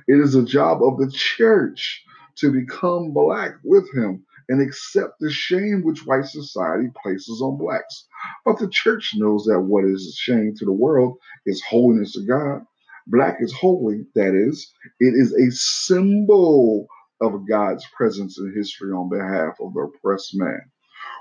It 0.07 0.19
is 0.19 0.33
the 0.33 0.43
job 0.45 0.83
of 0.83 0.97
the 0.99 1.11
church 1.11 2.03
to 2.37 2.51
become 2.51 3.13
black 3.13 3.55
with 3.63 3.91
him 3.93 4.25
and 4.51 4.61
accept 4.61 5.13
the 5.21 5.31
shame 5.31 5.81
which 5.81 6.05
white 6.05 6.25
society 6.25 6.89
places 7.01 7.41
on 7.41 7.57
blacks. 7.57 8.05
But 8.43 8.59
the 8.59 8.67
church 8.67 9.13
knows 9.15 9.45
that 9.45 9.61
what 9.61 9.85
is 9.85 10.05
a 10.05 10.11
shame 10.11 10.53
to 10.57 10.65
the 10.65 10.73
world 10.73 11.17
is 11.45 11.63
holiness 11.63 12.11
to 12.13 12.25
God. 12.25 12.65
Black 13.07 13.37
is 13.39 13.53
holy, 13.53 14.05
that 14.13 14.35
is, 14.35 14.69
it 14.99 15.13
is 15.15 15.33
a 15.33 15.51
symbol 15.51 16.85
of 17.21 17.47
God's 17.47 17.85
presence 17.95 18.37
in 18.37 18.53
history 18.53 18.91
on 18.91 19.09
behalf 19.09 19.55
of 19.61 19.73
the 19.73 19.79
oppressed 19.79 20.31
man. 20.35 20.59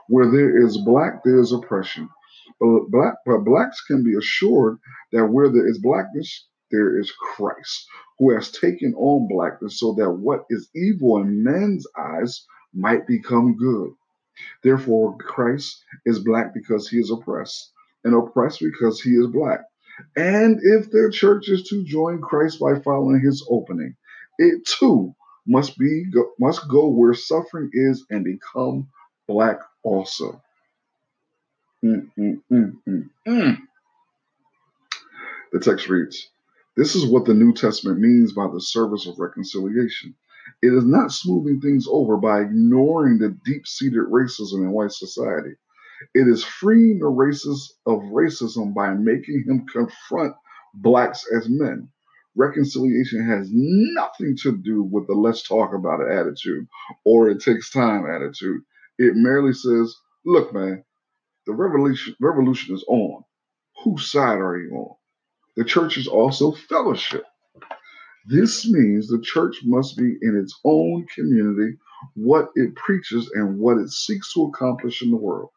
Where 0.08 0.28
there 0.28 0.64
is 0.66 0.76
black, 0.78 1.22
there 1.24 1.38
is 1.38 1.52
oppression. 1.52 2.08
But, 2.58 2.90
black, 2.90 3.14
but 3.24 3.44
blacks 3.44 3.80
can 3.86 4.02
be 4.02 4.16
assured 4.16 4.78
that 5.12 5.26
where 5.26 5.48
there 5.48 5.68
is 5.68 5.78
blackness, 5.78 6.48
there 6.72 6.98
is 6.98 7.12
Christ, 7.12 7.86
who 8.18 8.34
has 8.34 8.50
taken 8.50 8.92
on 8.94 9.28
blackness 9.28 9.78
so 9.78 9.94
that 9.98 10.10
what 10.10 10.46
is 10.50 10.68
evil 10.74 11.18
in 11.18 11.44
men's 11.44 11.86
eyes 11.96 12.44
might 12.74 13.06
become 13.06 13.56
good. 13.56 13.92
Therefore, 14.62 15.16
Christ 15.18 15.84
is 16.06 16.18
black 16.20 16.54
because 16.54 16.88
he 16.88 16.98
is 16.98 17.10
oppressed, 17.10 17.72
and 18.04 18.14
oppressed 18.14 18.60
because 18.60 19.00
he 19.00 19.10
is 19.10 19.26
black. 19.26 19.60
And 20.16 20.58
if 20.62 20.90
their 20.90 21.10
church 21.10 21.48
is 21.48 21.64
to 21.68 21.84
join 21.84 22.20
Christ 22.20 22.58
by 22.60 22.78
following 22.80 23.20
his 23.20 23.44
opening, 23.50 23.96
it 24.38 24.64
too 24.66 25.14
must 25.46 25.78
be 25.78 26.04
must 26.38 26.68
go 26.68 26.88
where 26.88 27.14
suffering 27.14 27.70
is 27.72 28.06
and 28.10 28.24
become 28.24 28.88
black 29.26 29.58
also. 29.82 30.40
Mm, 31.84 32.10
mm, 32.18 32.42
mm, 32.52 32.72
mm, 32.86 33.10
mm. 33.26 33.58
the 35.52 35.60
text 35.60 35.88
reads, 35.88 36.28
This 36.76 36.94
is 36.94 37.06
what 37.06 37.24
the 37.24 37.34
New 37.34 37.54
Testament 37.54 38.00
means 38.00 38.34
by 38.34 38.48
the 38.52 38.60
service 38.60 39.06
of 39.06 39.18
reconciliation. 39.18 40.14
It 40.62 40.74
is 40.74 40.84
not 40.84 41.12
smoothing 41.12 41.60
things 41.60 41.86
over 41.90 42.16
by 42.16 42.40
ignoring 42.42 43.18
the 43.18 43.36
deep 43.44 43.66
seated 43.66 44.04
racism 44.10 44.62
in 44.62 44.72
white 44.72 44.92
society. 44.92 45.50
It 46.14 46.28
is 46.28 46.44
freeing 46.44 46.98
the 46.98 47.06
racist 47.06 47.72
of 47.86 48.00
racism 48.12 48.74
by 48.74 48.94
making 48.94 49.44
him 49.46 49.66
confront 49.66 50.34
blacks 50.74 51.24
as 51.36 51.48
men. 51.48 51.88
Reconciliation 52.36 53.24
has 53.26 53.48
nothing 53.52 54.36
to 54.42 54.56
do 54.56 54.82
with 54.82 55.06
the 55.06 55.14
let's 55.14 55.42
talk 55.46 55.74
about 55.74 56.00
it 56.00 56.10
attitude 56.12 56.66
or 57.04 57.30
it 57.30 57.40
takes 57.40 57.70
time 57.70 58.06
attitude. 58.06 58.62
It 58.98 59.14
merely 59.16 59.52
says, 59.52 59.94
look, 60.24 60.52
man, 60.54 60.84
the 61.46 61.54
revolution, 61.54 62.16
revolution 62.20 62.74
is 62.74 62.84
on. 62.88 63.24
Whose 63.84 64.10
side 64.10 64.38
are 64.38 64.58
you 64.58 64.72
on? 64.76 64.96
The 65.56 65.64
church 65.64 65.98
is 65.98 66.08
also 66.08 66.52
fellowship. 66.52 67.24
This 68.26 68.70
means 68.70 69.08
the 69.08 69.20
church 69.20 69.62
must 69.64 69.96
be 69.96 70.18
in 70.20 70.36
its 70.36 70.58
own 70.64 71.06
community, 71.14 71.78
what 72.14 72.50
it 72.54 72.74
preaches 72.76 73.30
and 73.34 73.58
what 73.58 73.78
it 73.78 73.90
seeks 73.90 74.32
to 74.34 74.44
accomplish 74.44 75.02
in 75.02 75.10
the 75.10 75.16
world. 75.16 75.50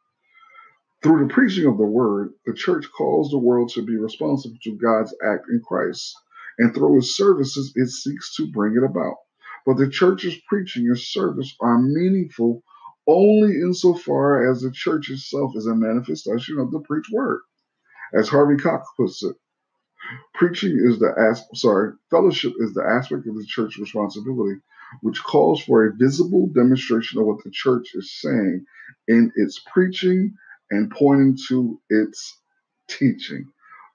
Through 1.02 1.28
the 1.28 1.34
preaching 1.34 1.66
of 1.66 1.78
the 1.78 1.86
word, 1.86 2.34
the 2.46 2.54
church 2.54 2.90
calls 2.92 3.30
the 3.30 3.38
world 3.38 3.70
to 3.70 3.86
be 3.86 3.98
responsible 3.98 4.58
to 4.64 4.78
God's 4.78 5.14
act 5.22 5.50
in 5.50 5.62
Christ, 5.62 6.16
and 6.58 6.74
through 6.74 7.00
its 7.00 7.16
services, 7.16 7.74
it 7.76 7.90
seeks 7.90 8.36
to 8.38 8.50
bring 8.52 8.78
it 8.78 8.84
about. 8.84 9.18
But 9.66 9.78
the 9.78 9.90
church's 9.90 10.36
preaching 10.48 10.88
and 10.88 10.98
service 10.98 11.56
are 11.60 11.82
meaningful 11.82 12.64
only 13.06 13.56
insofar 13.56 14.50
as 14.50 14.62
the 14.62 14.72
church 14.72 15.10
itself 15.10 15.52
is 15.56 15.68
a 15.68 15.76
manifestation 15.76 16.58
of 16.58 16.72
the 16.72 16.80
preached 16.80 17.12
word. 17.12 17.42
As 18.14 18.30
Harvey 18.30 18.56
Cox 18.56 18.88
puts 18.96 19.22
it, 19.24 19.36
Preaching 20.34 20.78
is 20.84 21.00
the 21.00 21.14
as 21.18 21.46
sorry, 21.60 21.94
fellowship 22.10 22.54
is 22.60 22.74
the 22.74 22.84
aspect 22.84 23.28
of 23.28 23.36
the 23.36 23.46
church 23.46 23.78
responsibility 23.78 24.60
which 25.02 25.24
calls 25.24 25.64
for 25.64 25.86
a 25.86 25.94
visible 25.96 26.48
demonstration 26.48 27.20
of 27.20 27.26
what 27.26 27.44
the 27.44 27.52
church 27.52 27.92
is 27.96 28.12
saying 28.22 28.66
in 29.08 29.32
its 29.36 29.62
preaching 29.74 30.36
and 30.72 30.92
pointing 30.92 31.38
to 31.48 31.80
its 31.90 32.38
teaching. 32.88 33.46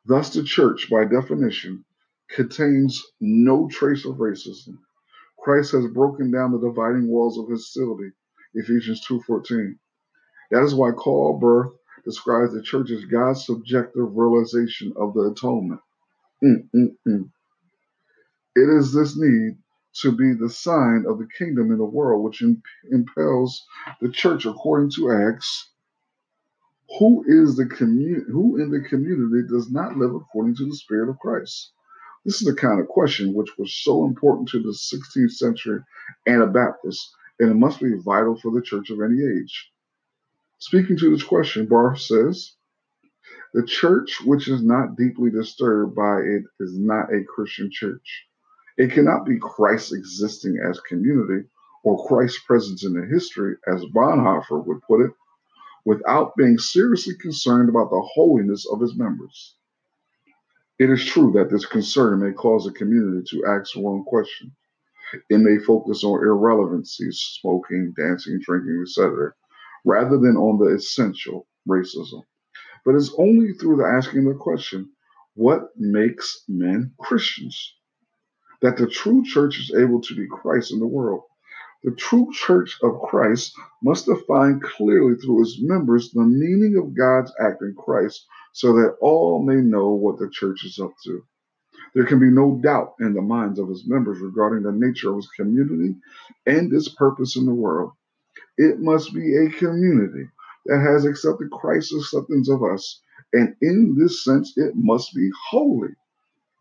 Thus, 0.06 0.32
the 0.32 0.42
church, 0.42 0.88
by 0.90 1.04
definition, 1.04 1.84
contains 2.30 3.04
no 3.20 3.68
trace 3.68 4.04
of 4.06 4.16
racism. 4.16 4.78
Christ 5.38 5.72
has 5.72 5.86
broken 5.88 6.30
down 6.30 6.52
the 6.52 6.60
dividing 6.60 7.08
walls 7.08 7.38
of 7.38 7.48
hostility. 7.48 8.12
Ephesians 8.54 9.04
2:14. 9.06 9.78
That 10.50 10.64
is 10.64 10.74
why 10.74 10.92
Karl 10.92 11.38
Barth 11.38 11.72
describes 12.04 12.54
the 12.54 12.62
church 12.62 12.90
as 12.90 13.04
God's 13.04 13.44
subjective 13.46 14.16
realization 14.16 14.92
of 14.96 15.14
the 15.14 15.30
atonement. 15.32 15.80
Mm, 16.44 16.68
mm, 16.74 16.88
mm. 17.08 17.30
It 18.56 18.68
is 18.68 18.92
this 18.92 19.16
need 19.18 19.58
to 20.02 20.12
be 20.12 20.34
the 20.34 20.50
sign 20.50 21.04
of 21.08 21.18
the 21.18 21.28
kingdom 21.38 21.72
in 21.72 21.78
the 21.78 21.84
world 21.84 22.24
which 22.24 22.42
impels 22.90 23.64
the 24.00 24.10
church, 24.10 24.46
according 24.46 24.90
to 24.96 25.12
Acts. 25.12 25.70
Who 26.98 27.24
is 27.26 27.56
the 27.56 27.66
community? 27.66 28.24
Who 28.30 28.60
in 28.62 28.70
the 28.70 28.80
community 28.88 29.48
does 29.48 29.70
not 29.70 29.96
live 29.96 30.14
according 30.14 30.56
to 30.56 30.66
the 30.66 30.74
Spirit 30.76 31.10
of 31.10 31.18
Christ? 31.18 31.72
This 32.24 32.40
is 32.42 32.48
the 32.48 32.54
kind 32.54 32.80
of 32.80 32.88
question 32.88 33.34
which 33.34 33.58
was 33.58 33.74
so 33.82 34.06
important 34.06 34.48
to 34.50 34.62
the 34.62 34.70
16th 34.72 35.32
century 35.32 35.80
Anabaptists, 36.28 37.14
and 37.40 37.50
it 37.50 37.54
must 37.56 37.80
be 37.80 37.94
vital 38.04 38.36
for 38.38 38.52
the 38.52 38.62
church 38.62 38.90
of 38.90 39.00
any 39.02 39.22
age. 39.24 39.72
Speaking 40.58 40.96
to 40.98 41.10
this 41.10 41.24
question, 41.24 41.66
Barth 41.66 42.00
says, 42.00 42.52
the 43.54 43.64
church 43.64 44.20
which 44.24 44.48
is 44.48 44.62
not 44.62 44.96
deeply 44.96 45.30
disturbed 45.30 45.94
by 45.94 46.18
it 46.18 46.44
is 46.60 46.78
not 46.78 47.12
a 47.12 47.24
Christian 47.24 47.70
church. 47.70 48.26
It 48.76 48.92
cannot 48.92 49.24
be 49.24 49.38
Christ 49.38 49.92
existing 49.92 50.58
as 50.68 50.80
community 50.80 51.48
or 51.82 52.06
Christ's 52.06 52.40
presence 52.46 52.84
in 52.84 52.92
the 52.92 53.06
history, 53.06 53.56
as 53.66 53.84
Bonhoeffer 53.94 54.64
would 54.66 54.82
put 54.82 55.00
it, 55.00 55.12
without 55.84 56.36
being 56.36 56.58
seriously 56.58 57.14
concerned 57.20 57.68
about 57.68 57.90
the 57.90 58.06
holiness 58.14 58.66
of 58.70 58.80
his 58.80 58.96
members. 58.96 59.56
It 60.78 60.90
is 60.90 61.04
true 61.04 61.32
that 61.32 61.50
this 61.50 61.66
concern 61.66 62.20
may 62.20 62.32
cause 62.32 62.66
a 62.66 62.72
community 62.72 63.24
to 63.30 63.46
ask 63.46 63.74
one 63.76 64.04
question. 64.04 64.54
It 65.30 65.38
may 65.38 65.58
focus 65.64 66.04
on 66.04 66.20
irrelevancies, 66.20 67.18
smoking, 67.40 67.94
dancing, 67.96 68.38
drinking, 68.42 68.84
etc., 68.86 69.32
rather 69.84 70.18
than 70.18 70.36
on 70.36 70.58
the 70.58 70.74
essential 70.74 71.48
racism. 71.66 72.22
But 72.84 72.94
it's 72.94 73.14
only 73.18 73.52
through 73.54 73.76
the 73.76 73.84
asking 73.84 74.24
the 74.24 74.34
question, 74.34 74.90
what 75.34 75.70
makes 75.76 76.44
men 76.48 76.94
Christians? 76.98 77.74
That 78.62 78.76
the 78.76 78.88
true 78.88 79.22
church 79.24 79.58
is 79.58 79.74
able 79.74 80.00
to 80.02 80.14
be 80.14 80.26
Christ 80.26 80.72
in 80.72 80.80
the 80.80 80.86
world. 80.86 81.22
The 81.84 81.92
true 81.92 82.28
church 82.32 82.76
of 82.82 83.00
Christ 83.02 83.54
must 83.82 84.06
define 84.06 84.60
clearly 84.60 85.14
through 85.16 85.42
its 85.42 85.60
members 85.62 86.10
the 86.10 86.24
meaning 86.24 86.76
of 86.76 86.96
God's 86.96 87.32
act 87.40 87.62
in 87.62 87.74
Christ 87.76 88.26
so 88.52 88.72
that 88.74 88.96
all 89.00 89.44
may 89.44 89.56
know 89.56 89.90
what 89.90 90.18
the 90.18 90.28
church 90.28 90.64
is 90.64 90.80
up 90.80 90.92
to. 91.04 91.22
There 91.94 92.04
can 92.04 92.18
be 92.18 92.30
no 92.30 92.60
doubt 92.62 92.94
in 93.00 93.14
the 93.14 93.22
minds 93.22 93.58
of 93.58 93.70
its 93.70 93.86
members 93.86 94.18
regarding 94.20 94.64
the 94.64 94.72
nature 94.72 95.12
of 95.12 95.18
its 95.18 95.28
community 95.28 95.96
and 96.46 96.72
its 96.72 96.88
purpose 96.88 97.36
in 97.36 97.46
the 97.46 97.54
world. 97.54 97.92
It 98.56 98.80
must 98.80 99.14
be 99.14 99.36
a 99.36 99.50
community 99.50 100.28
that 100.66 100.80
has 100.80 101.04
accepted 101.04 101.50
Christ's 101.50 101.94
acceptance 101.94 102.50
of 102.50 102.62
us. 102.62 103.00
And 103.32 103.56
in 103.62 103.96
this 103.98 104.24
sense, 104.24 104.54
it 104.56 104.74
must 104.76 105.14
be 105.14 105.30
holy 105.50 105.90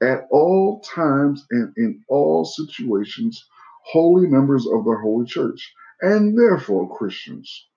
at 0.01 0.27
all 0.29 0.79
times 0.81 1.45
and 1.51 1.73
in 1.77 2.03
all 2.07 2.45
situations, 2.45 3.43
holy 3.85 4.27
members 4.27 4.67
of 4.67 4.85
the 4.85 4.95
Holy 5.01 5.25
Church, 5.25 5.73
and 6.01 6.37
therefore 6.37 6.95
Christians 6.95 7.67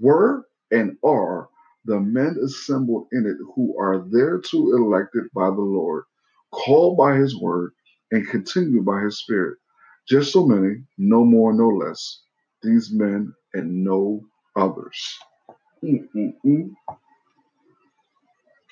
were 0.00 0.44
and 0.70 0.96
are 1.04 1.48
the 1.84 2.00
men 2.00 2.36
assembled 2.44 3.06
in 3.12 3.26
it 3.26 3.36
who 3.54 3.78
are 3.78 4.04
thereto 4.10 4.58
elected 4.76 5.24
by 5.34 5.46
the 5.46 5.60
Lord, 5.60 6.04
called 6.50 6.98
by 6.98 7.16
his 7.16 7.40
word, 7.40 7.72
and 8.10 8.28
continued 8.28 8.84
by 8.84 9.02
his 9.02 9.18
spirit. 9.18 9.58
Just 10.08 10.32
so 10.32 10.46
many, 10.46 10.82
no 10.98 11.24
more, 11.24 11.52
no 11.52 11.68
less, 11.68 12.22
these 12.62 12.90
men 12.92 13.32
and 13.54 13.84
no 13.84 14.26
others. 14.56 15.18
I'm 15.82 15.96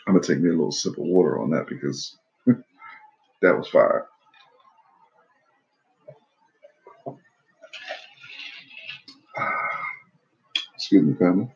gonna 0.07 0.21
take 0.21 0.41
me 0.41 0.51
a 0.51 0.53
little 0.53 0.73
sip 0.73 0.93
of 0.99 1.05
water 1.05 1.41
on 1.41 1.51
that 1.51 1.67
because 1.67 2.17
that 2.47 3.57
was 3.57 3.69
fire. 3.69 4.07
Excuse 10.75 11.03
me, 11.03 11.15
family. 11.15 11.49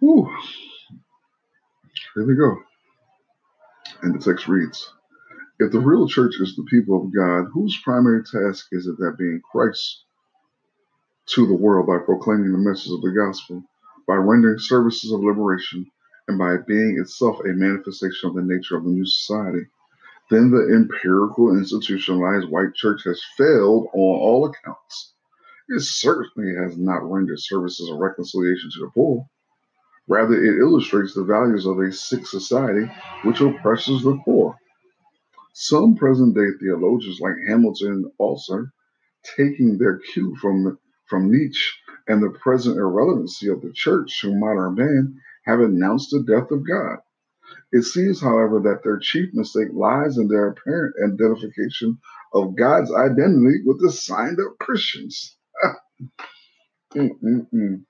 Whew. 0.00 0.30
Here 2.14 2.26
we 2.26 2.34
go. 2.36 2.56
And 4.02 4.14
the 4.14 4.18
text 4.18 4.48
reads 4.48 4.92
if 5.60 5.72
the 5.72 5.80
real 5.80 6.08
church 6.08 6.34
is 6.40 6.54
the 6.54 6.64
people 6.64 7.02
of 7.02 7.14
God, 7.14 7.50
whose 7.52 7.80
primary 7.82 8.22
task 8.22 8.68
is 8.72 8.86
it 8.86 8.96
that 8.98 9.16
being 9.18 9.40
Christ 9.50 10.04
to 11.30 11.46
the 11.46 11.54
world 11.54 11.86
by 11.86 11.98
proclaiming 11.98 12.52
the 12.52 12.58
message 12.58 12.92
of 12.92 13.02
the 13.02 13.10
gospel, 13.10 13.62
by 14.06 14.14
rendering 14.14 14.58
services 14.58 15.12
of 15.12 15.20
liberation, 15.20 15.90
and 16.28 16.38
by 16.38 16.56
being 16.66 16.98
itself 17.00 17.40
a 17.40 17.48
manifestation 17.48 18.28
of 18.28 18.34
the 18.34 18.42
nature 18.42 18.76
of 18.76 18.84
the 18.84 18.90
new 18.90 19.04
society, 19.04 19.66
then 20.30 20.50
the 20.50 20.74
empirical 20.74 21.56
institutionalized 21.56 22.48
white 22.50 22.74
church 22.74 23.02
has 23.04 23.20
failed 23.36 23.86
on 23.94 24.20
all 24.20 24.46
accounts. 24.46 25.14
It 25.70 25.82
certainly 25.82 26.54
has 26.54 26.78
not 26.78 27.10
rendered 27.10 27.40
services 27.40 27.90
of 27.90 27.98
reconciliation 27.98 28.70
to 28.74 28.80
the 28.80 28.90
poor. 28.94 29.26
Rather, 30.06 30.34
it 30.34 30.58
illustrates 30.58 31.14
the 31.14 31.24
values 31.24 31.66
of 31.66 31.78
a 31.78 31.92
sick 31.92 32.26
society 32.26 32.90
which 33.24 33.40
oppresses 33.40 34.02
the 34.02 34.18
poor. 34.24 34.56
Some 35.60 35.96
present 35.96 36.36
day 36.36 36.52
theologians 36.60 37.18
like 37.20 37.34
Hamilton 37.48 38.12
Altizer, 38.20 38.70
taking 39.36 39.76
their 39.76 39.98
cue 39.98 40.36
from, 40.36 40.78
from 41.06 41.32
Nietzsche 41.32 41.72
and 42.06 42.22
the 42.22 42.30
present 42.30 42.76
irrelevancy 42.76 43.48
of 43.48 43.60
the 43.62 43.72
church 43.72 44.20
to 44.20 44.32
modern 44.36 44.76
man, 44.76 45.20
have 45.46 45.58
announced 45.58 46.10
the 46.12 46.22
death 46.22 46.52
of 46.52 46.64
God. 46.64 46.98
It 47.72 47.82
seems, 47.82 48.20
however, 48.20 48.60
that 48.60 48.84
their 48.84 49.00
chief 49.00 49.34
mistake 49.34 49.70
lies 49.72 50.16
in 50.16 50.28
their 50.28 50.46
apparent 50.50 50.94
identification 51.04 51.98
of 52.32 52.54
God's 52.54 52.94
identity 52.94 53.64
with 53.66 53.80
the 53.80 53.90
signed 53.90 54.38
up 54.38 54.58
Christians. 54.60 55.36
Mm, 56.94 57.10
mm, 57.22 57.46
mm. 57.52 57.84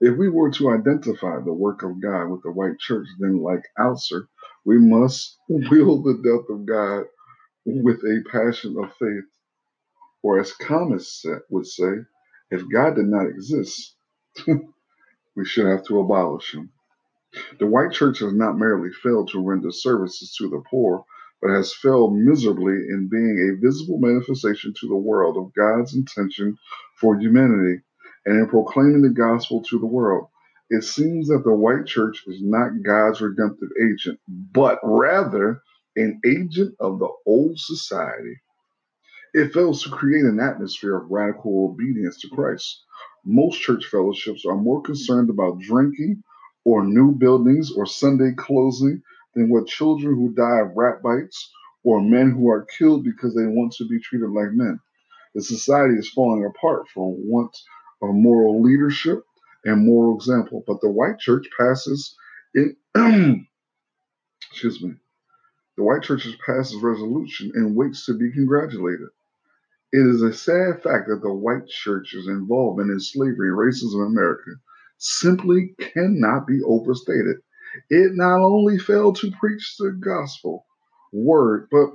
If 0.00 0.16
we 0.18 0.30
were 0.30 0.50
to 0.52 0.70
identify 0.70 1.40
the 1.40 1.52
work 1.52 1.82
of 1.82 2.00
God 2.00 2.28
with 2.28 2.42
the 2.42 2.52
white 2.52 2.78
church, 2.78 3.08
then, 3.18 3.42
like 3.42 3.64
Altizer, 3.78 4.28
we 4.64 4.78
must 4.78 5.38
will 5.48 6.02
the 6.02 6.14
death 6.24 6.50
of 6.50 6.66
God 6.66 7.04
with 7.66 7.98
a 8.00 8.24
passion 8.30 8.76
of 8.78 8.92
faith. 8.98 9.24
Or, 10.22 10.40
as 10.40 10.54
Thomas 10.62 11.24
would 11.50 11.66
say, 11.66 11.92
if 12.50 12.62
God 12.72 12.96
did 12.96 13.06
not 13.06 13.26
exist, 13.28 13.94
we 14.46 15.46
should 15.46 15.66
have 15.66 15.84
to 15.86 16.00
abolish 16.00 16.54
him. 16.54 16.70
The 17.60 17.66
white 17.66 17.92
church 17.92 18.20
has 18.20 18.34
not 18.34 18.58
merely 18.58 18.90
failed 18.92 19.30
to 19.30 19.40
render 19.42 19.70
services 19.72 20.34
to 20.38 20.48
the 20.50 20.62
poor, 20.70 21.04
but 21.42 21.52
has 21.52 21.74
failed 21.74 22.16
miserably 22.16 22.74
in 22.74 23.08
being 23.10 23.38
a 23.38 23.60
visible 23.60 23.98
manifestation 24.00 24.74
to 24.80 24.88
the 24.88 24.96
world 24.96 25.36
of 25.38 25.54
God's 25.54 25.94
intention 25.94 26.58
for 27.00 27.18
humanity 27.18 27.82
and 28.26 28.40
in 28.40 28.48
proclaiming 28.48 29.02
the 29.02 29.10
gospel 29.10 29.62
to 29.64 29.78
the 29.78 29.86
world. 29.86 30.28
It 30.72 30.84
seems 30.84 31.28
that 31.28 31.44
the 31.44 31.54
white 31.54 31.84
church 31.84 32.24
is 32.26 32.42
not 32.42 32.82
God's 32.82 33.20
redemptive 33.20 33.68
agent, 33.78 34.18
but 34.26 34.78
rather 34.82 35.60
an 35.96 36.18
agent 36.26 36.74
of 36.80 36.98
the 36.98 37.10
old 37.26 37.60
society. 37.60 38.40
It 39.34 39.52
fails 39.52 39.82
to 39.82 39.90
create 39.90 40.24
an 40.24 40.40
atmosphere 40.40 40.96
of 40.96 41.10
radical 41.10 41.66
obedience 41.66 42.18
to 42.22 42.30
Christ. 42.30 42.84
Most 43.26 43.60
church 43.60 43.86
fellowships 43.86 44.46
are 44.46 44.56
more 44.56 44.80
concerned 44.80 45.28
about 45.28 45.60
drinking 45.60 46.24
or 46.64 46.86
new 46.86 47.12
buildings 47.12 47.70
or 47.76 47.84
Sunday 47.84 48.32
closing 48.34 49.02
than 49.34 49.50
what 49.50 49.66
children 49.66 50.14
who 50.14 50.32
die 50.32 50.60
of 50.60 50.74
rat 50.74 51.02
bites 51.02 51.52
or 51.84 52.00
men 52.00 52.30
who 52.30 52.48
are 52.48 52.66
killed 52.78 53.04
because 53.04 53.34
they 53.34 53.46
want 53.46 53.74
to 53.74 53.86
be 53.86 54.00
treated 54.00 54.30
like 54.30 54.52
men. 54.52 54.80
The 55.34 55.42
society 55.42 55.96
is 55.96 56.10
falling 56.10 56.46
apart 56.46 56.88
for 56.94 57.14
want 57.14 57.54
of 58.02 58.14
moral 58.14 58.62
leadership 58.62 59.22
and 59.64 59.86
moral 59.86 60.16
example. 60.16 60.64
But 60.66 60.80
the 60.80 60.90
white 60.90 61.18
church 61.18 61.46
passes 61.58 62.16
it. 62.54 62.76
excuse 64.50 64.82
me. 64.82 64.94
The 65.76 65.84
white 65.84 66.02
church 66.02 66.26
passes 66.44 66.82
resolution 66.82 67.52
and 67.54 67.74
waits 67.74 68.04
to 68.06 68.14
be 68.14 68.30
congratulated. 68.32 69.08
It 69.92 70.06
is 70.06 70.22
a 70.22 70.32
sad 70.32 70.82
fact 70.82 71.08
that 71.08 71.20
the 71.22 71.32
white 71.32 71.66
church's 71.66 72.28
involvement 72.28 72.90
in 72.90 73.00
slavery 73.00 73.48
and 73.48 73.58
racism 73.58 74.06
in 74.06 74.12
America 74.12 74.52
simply 74.98 75.74
cannot 75.80 76.46
be 76.46 76.60
overstated. 76.62 77.38
It 77.90 78.12
not 78.14 78.40
only 78.40 78.78
failed 78.78 79.16
to 79.16 79.32
preach 79.40 79.76
the 79.78 79.92
gospel 79.92 80.66
word, 81.12 81.68
but 81.70 81.90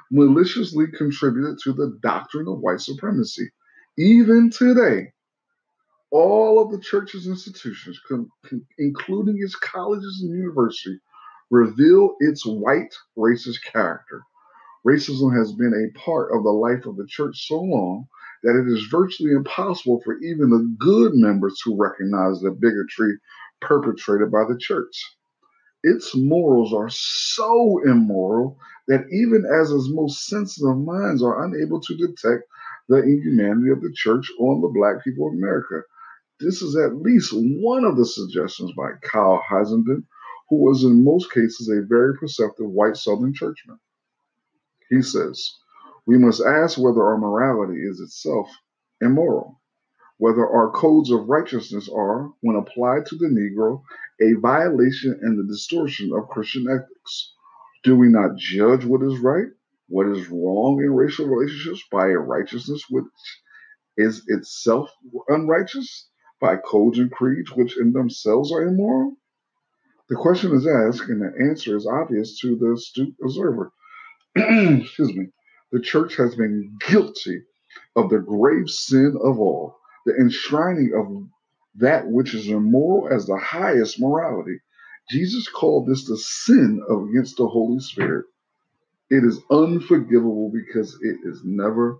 maliciously 0.10 0.86
contributed 0.96 1.58
to 1.64 1.72
the 1.72 1.98
doctrine 2.02 2.48
of 2.48 2.60
white 2.60 2.80
supremacy. 2.80 3.50
Even 3.98 4.50
today, 4.50 5.11
all 6.12 6.62
of 6.62 6.70
the 6.70 6.78
church's 6.78 7.26
institutions, 7.26 7.98
including 8.78 9.38
its 9.40 9.56
colleges 9.56 10.20
and 10.22 10.36
universities, 10.38 11.00
reveal 11.50 12.16
its 12.20 12.44
white 12.44 12.94
racist 13.16 13.64
character. 13.64 14.22
Racism 14.86 15.36
has 15.36 15.52
been 15.52 15.72
a 15.72 15.98
part 15.98 16.30
of 16.36 16.42
the 16.42 16.50
life 16.50 16.86
of 16.86 16.96
the 16.96 17.06
church 17.06 17.46
so 17.48 17.60
long 17.60 18.06
that 18.42 18.58
it 18.58 18.68
is 18.70 18.88
virtually 18.90 19.32
impossible 19.32 20.02
for 20.04 20.18
even 20.18 20.50
the 20.50 20.76
good 20.78 21.14
members 21.14 21.58
to 21.64 21.76
recognize 21.76 22.40
the 22.40 22.50
bigotry 22.50 23.16
perpetrated 23.60 24.30
by 24.30 24.44
the 24.48 24.58
church. 24.58 25.16
Its 25.84 26.14
morals 26.14 26.74
are 26.74 26.90
so 26.90 27.80
immoral 27.84 28.58
that 28.88 29.06
even 29.10 29.44
as 29.46 29.70
its 29.70 29.88
most 29.90 30.26
sensitive 30.26 30.76
minds 30.78 31.22
are 31.22 31.44
unable 31.44 31.80
to 31.80 31.96
detect 31.96 32.44
the 32.88 33.02
inhumanity 33.02 33.70
of 33.70 33.80
the 33.80 33.92
church 33.94 34.30
on 34.40 34.60
the 34.60 34.68
black 34.68 35.02
people 35.04 35.28
of 35.28 35.34
America. 35.34 35.82
This 36.42 36.60
is 36.60 36.74
at 36.76 36.96
least 36.96 37.32
one 37.32 37.84
of 37.84 37.96
the 37.96 38.04
suggestions 38.04 38.72
by 38.72 38.94
Kyle 39.00 39.40
Haselden, 39.48 40.04
who 40.48 40.56
was 40.56 40.82
in 40.82 41.04
most 41.04 41.30
cases 41.30 41.68
a 41.68 41.86
very 41.86 42.18
perceptive 42.18 42.68
white 42.68 42.96
Southern 42.96 43.32
churchman. 43.32 43.78
He 44.90 45.02
says, 45.02 45.52
We 46.04 46.18
must 46.18 46.42
ask 46.42 46.76
whether 46.78 47.00
our 47.04 47.16
morality 47.16 47.80
is 47.82 48.00
itself 48.00 48.50
immoral, 49.00 49.60
whether 50.18 50.44
our 50.44 50.72
codes 50.72 51.12
of 51.12 51.28
righteousness 51.28 51.88
are, 51.88 52.32
when 52.40 52.56
applied 52.56 53.06
to 53.06 53.16
the 53.16 53.28
Negro, 53.28 53.84
a 54.20 54.32
violation 54.40 55.16
and 55.22 55.38
the 55.38 55.46
distortion 55.46 56.12
of 56.12 56.28
Christian 56.28 56.66
ethics. 56.68 57.34
Do 57.84 57.96
we 57.96 58.08
not 58.08 58.36
judge 58.36 58.84
what 58.84 59.04
is 59.04 59.20
right, 59.20 59.48
what 59.88 60.08
is 60.08 60.28
wrong 60.28 60.80
in 60.82 60.92
racial 60.92 61.28
relationships 61.28 61.84
by 61.92 62.08
a 62.08 62.18
righteousness 62.18 62.84
which 62.90 63.04
is 63.96 64.24
itself 64.26 64.90
unrighteous? 65.28 66.08
By 66.42 66.56
codes 66.56 66.98
and 66.98 67.10
creeds 67.10 67.52
which 67.52 67.78
in 67.78 67.92
themselves 67.92 68.52
are 68.52 68.64
immoral? 68.64 69.16
The 70.08 70.16
question 70.16 70.52
is 70.54 70.66
asked, 70.66 71.08
and 71.08 71.22
the 71.22 71.32
answer 71.48 71.76
is 71.76 71.86
obvious 71.86 72.38
to 72.40 72.56
the 72.56 72.72
astute 72.72 73.14
observer. 73.22 73.72
Excuse 74.36 75.14
me. 75.14 75.28
The 75.70 75.80
church 75.80 76.16
has 76.16 76.34
been 76.34 76.76
guilty 76.86 77.42
of 77.96 78.10
the 78.10 78.18
grave 78.18 78.68
sin 78.68 79.16
of 79.22 79.38
all, 79.38 79.76
the 80.04 80.14
enshrining 80.16 80.92
of 80.94 81.28
that 81.76 82.08
which 82.08 82.34
is 82.34 82.48
immoral 82.48 83.08
as 83.14 83.26
the 83.26 83.38
highest 83.38 84.00
morality. 84.00 84.58
Jesus 85.10 85.48
called 85.48 85.86
this 85.86 86.06
the 86.06 86.18
sin 86.18 86.82
against 86.90 87.36
the 87.36 87.46
Holy 87.46 87.80
Spirit. 87.80 88.26
It 89.10 89.24
is 89.24 89.40
unforgivable 89.50 90.50
because 90.52 90.98
it 91.02 91.18
is 91.24 91.40
never 91.44 91.98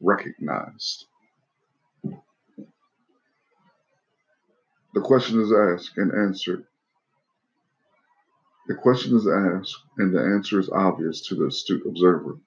recognized. 0.00 1.06
The 4.96 5.02
question 5.02 5.42
is 5.42 5.52
asked 5.52 5.98
and 5.98 6.10
answered. 6.10 6.64
The 8.66 8.76
question 8.76 9.14
is 9.14 9.28
asked, 9.28 9.76
and 9.98 10.14
the 10.14 10.22
answer 10.22 10.58
is 10.58 10.70
obvious 10.70 11.20
to 11.28 11.34
the 11.34 11.48
astute 11.48 11.86
observer. 11.86 12.38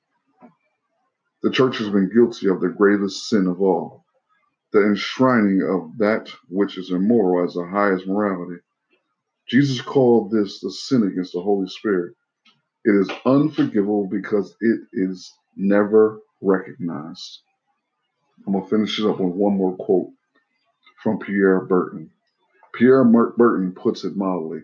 The 1.43 1.51
church 1.51 1.77
has 1.77 1.89
been 1.89 2.09
guilty 2.11 2.49
of 2.49 2.59
the 2.59 2.69
gravest 2.69 3.29
sin 3.29 3.45
of 3.45 3.61
all, 3.61 4.03
the 4.73 4.83
enshrining 4.83 5.61
of 5.61 5.95
that 5.99 6.31
which 6.49 6.79
is 6.79 6.89
immoral 6.89 7.45
as 7.47 7.53
the 7.53 7.67
highest 7.67 8.07
morality. 8.07 8.59
Jesus 9.47 9.79
called 9.79 10.31
this 10.31 10.59
the 10.59 10.71
sin 10.71 11.03
against 11.03 11.33
the 11.33 11.41
Holy 11.41 11.67
Spirit. 11.67 12.15
It 12.83 12.95
is 12.95 13.11
unforgivable 13.27 14.07
because 14.07 14.55
it 14.59 14.79
is 14.91 15.31
never 15.55 16.19
recognized. 16.41 17.41
I'm 18.47 18.53
going 18.53 18.63
to 18.63 18.69
finish 18.71 18.99
it 18.99 19.05
up 19.07 19.19
with 19.19 19.35
one 19.35 19.55
more 19.55 19.77
quote 19.77 20.09
from 21.03 21.19
Pierre 21.19 21.61
Berton. 21.61 22.09
Pierre 22.79 23.03
Berton 23.03 23.73
puts 23.73 24.05
it 24.05 24.15
mildly. 24.15 24.61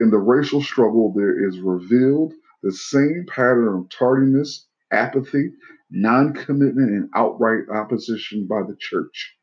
In 0.00 0.08
the 0.08 0.16
racial 0.16 0.62
struggle, 0.62 1.12
there 1.14 1.46
is 1.46 1.60
revealed 1.60 2.32
the 2.62 2.72
same 2.72 3.26
pattern 3.28 3.68
of 3.68 3.90
tardiness, 3.90 4.66
apathy, 4.90 5.52
non 5.90 6.32
commitment, 6.32 6.90
and 6.90 7.10
outright 7.14 7.68
opposition 7.68 8.46
by 8.46 8.62
the 8.62 8.76
church. 8.80 9.36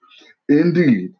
Indeed, 0.49 1.13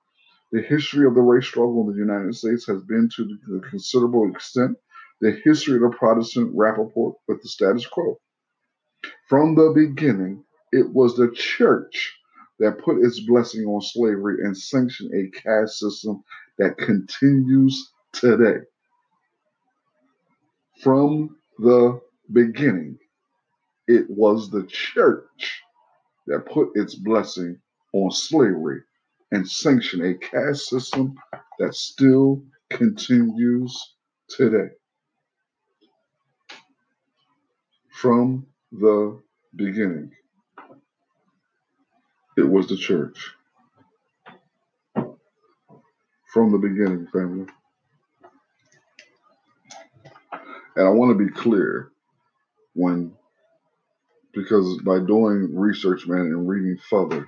the 0.51 0.62
history 0.63 1.06
of 1.06 1.13
the 1.13 1.21
race 1.21 1.45
struggle 1.45 1.88
in 1.88 1.93
the 1.93 1.99
United 1.99 2.34
States 2.34 2.65
has 2.65 2.82
been 2.82 3.10
to 3.15 3.38
a 3.58 3.69
considerable 3.69 4.28
extent 4.32 4.75
the 5.21 5.39
history 5.43 5.75
of 5.75 5.82
the 5.82 5.95
Protestant 5.95 6.49
rapport 6.56 7.15
with 7.28 7.43
the 7.43 7.47
status 7.47 7.86
quo. 7.86 8.19
From 9.30 9.54
the 9.54 9.71
beginning, 9.75 10.43
it 10.71 10.91
was 10.91 11.15
the 11.15 11.30
church 11.32 12.15
that 12.58 12.80
put 12.80 13.04
its 13.04 13.19
blessing 13.19 13.65
on 13.65 13.82
slavery 13.82 14.38
and 14.43 14.58
sanctioned 14.58 15.12
a 15.13 15.30
caste 15.30 15.78
system 15.78 16.23
that 16.60 16.78
continues 16.78 17.91
today. 18.13 18.60
From 20.82 21.38
the 21.60 22.02
beginning, 22.32 22.98
it 23.88 24.06
was 24.10 24.50
the 24.50 24.65
church 24.68 25.62
that 26.28 26.46
put 26.48 26.70
its 26.76 26.96
blessing 26.96 27.60
on 27.94 28.12
slavery 28.12 28.82
and 29.32 29.50
sanctioned 29.50 30.04
a 30.04 30.15
caste 30.15 30.70
system 30.70 31.15
that 31.60 31.76
still 31.76 32.44
continues 32.72 33.78
today. 34.30 34.70
From 37.91 38.48
the 38.72 39.22
beginning, 39.56 40.12
it 42.38 42.44
was 42.48 42.68
the 42.68 42.78
church. 42.78 43.32
From 46.36 46.52
the 46.52 46.58
beginning, 46.58 47.08
family. 47.13 47.45
And 50.76 50.86
I 50.86 50.89
want 50.89 51.17
to 51.17 51.26
be 51.26 51.32
clear 51.32 51.93
when, 52.74 53.13
because 54.34 54.82
by 54.82 55.00
doing 55.00 55.56
research, 55.56 56.06
man, 56.06 56.19
and 56.19 56.45
reading 56.45 56.78
further, 56.89 57.26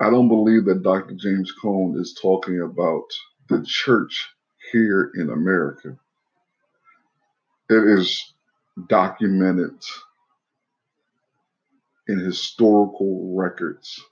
I 0.00 0.08
don't 0.08 0.28
believe 0.28 0.64
that 0.64 0.82
Dr. 0.82 1.16
James 1.16 1.52
Cone 1.52 2.00
is 2.00 2.18
talking 2.22 2.62
about 2.62 3.04
the 3.50 3.62
church 3.68 4.30
here 4.72 5.12
in 5.14 5.28
America. 5.28 5.98
It 7.68 7.98
is 7.98 8.32
documented 8.88 9.82
in 12.08 12.20
historical 12.20 13.36
records 13.36 14.02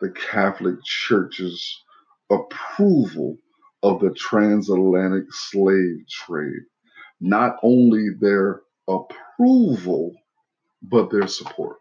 the 0.00 0.10
Catholic 0.10 0.76
Church's 0.84 1.82
approval 2.30 3.38
of 3.82 4.00
the 4.00 4.10
transatlantic 4.10 5.26
slave 5.30 6.06
trade. 6.10 6.62
Not 7.20 7.56
only 7.62 8.08
their 8.20 8.62
approval, 8.88 10.14
but 10.82 11.10
their 11.10 11.26
support. 11.26 11.78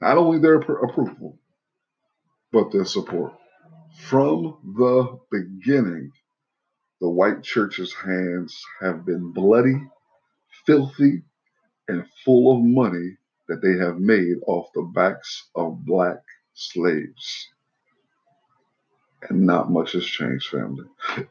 Not 0.00 0.18
only 0.18 0.38
their 0.38 0.56
approval, 0.56 1.38
but 2.52 2.72
their 2.72 2.84
support. 2.84 3.34
From 4.08 4.56
the 4.76 5.18
beginning, 5.30 6.10
the 7.00 7.08
white 7.08 7.42
church's 7.42 7.92
hands 7.94 8.60
have 8.80 9.04
been 9.04 9.32
bloody, 9.32 9.74
filthy, 10.66 11.22
and 11.88 12.06
full 12.24 12.56
of 12.56 12.64
money 12.64 13.16
that 13.48 13.62
they 13.62 13.76
have 13.84 13.98
made 13.98 14.36
off 14.46 14.68
the 14.74 14.90
backs 14.94 15.48
of 15.54 15.84
black 15.84 16.22
slaves. 16.54 17.48
And 19.28 19.46
not 19.46 19.70
much 19.70 19.92
has 19.92 20.04
changed, 20.04 20.48
family. 20.48 20.84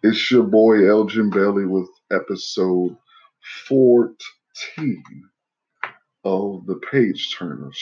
It's 0.04 0.32
your 0.32 0.44
boy 0.44 0.90
Elgin 0.90 1.30
Bailey 1.30 1.66
with 1.66 1.90
episode 2.12 2.96
14 3.68 4.18
of 6.24 6.66
the 6.68 6.80
Page 6.92 7.36
Turners 7.38 7.82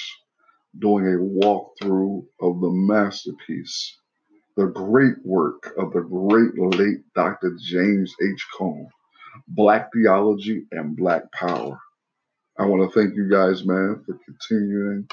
doing 0.77 1.05
a 1.05 1.45
walkthrough 1.45 2.25
of 2.41 2.61
the 2.61 2.69
masterpiece, 2.69 3.97
the 4.55 4.67
great 4.67 5.15
work 5.25 5.73
of 5.77 5.91
the 5.93 6.01
great 6.01 6.57
late 6.57 6.99
Dr. 7.15 7.55
James 7.61 8.13
H. 8.21 8.47
Cone, 8.57 8.87
Black 9.47 9.89
Theology 9.93 10.65
and 10.71 10.95
Black 10.95 11.31
Power. 11.31 11.79
I 12.59 12.65
want 12.65 12.91
to 12.91 12.99
thank 12.99 13.15
you 13.15 13.29
guys, 13.29 13.65
man, 13.65 14.03
for 14.05 14.19
continuing 14.25 15.09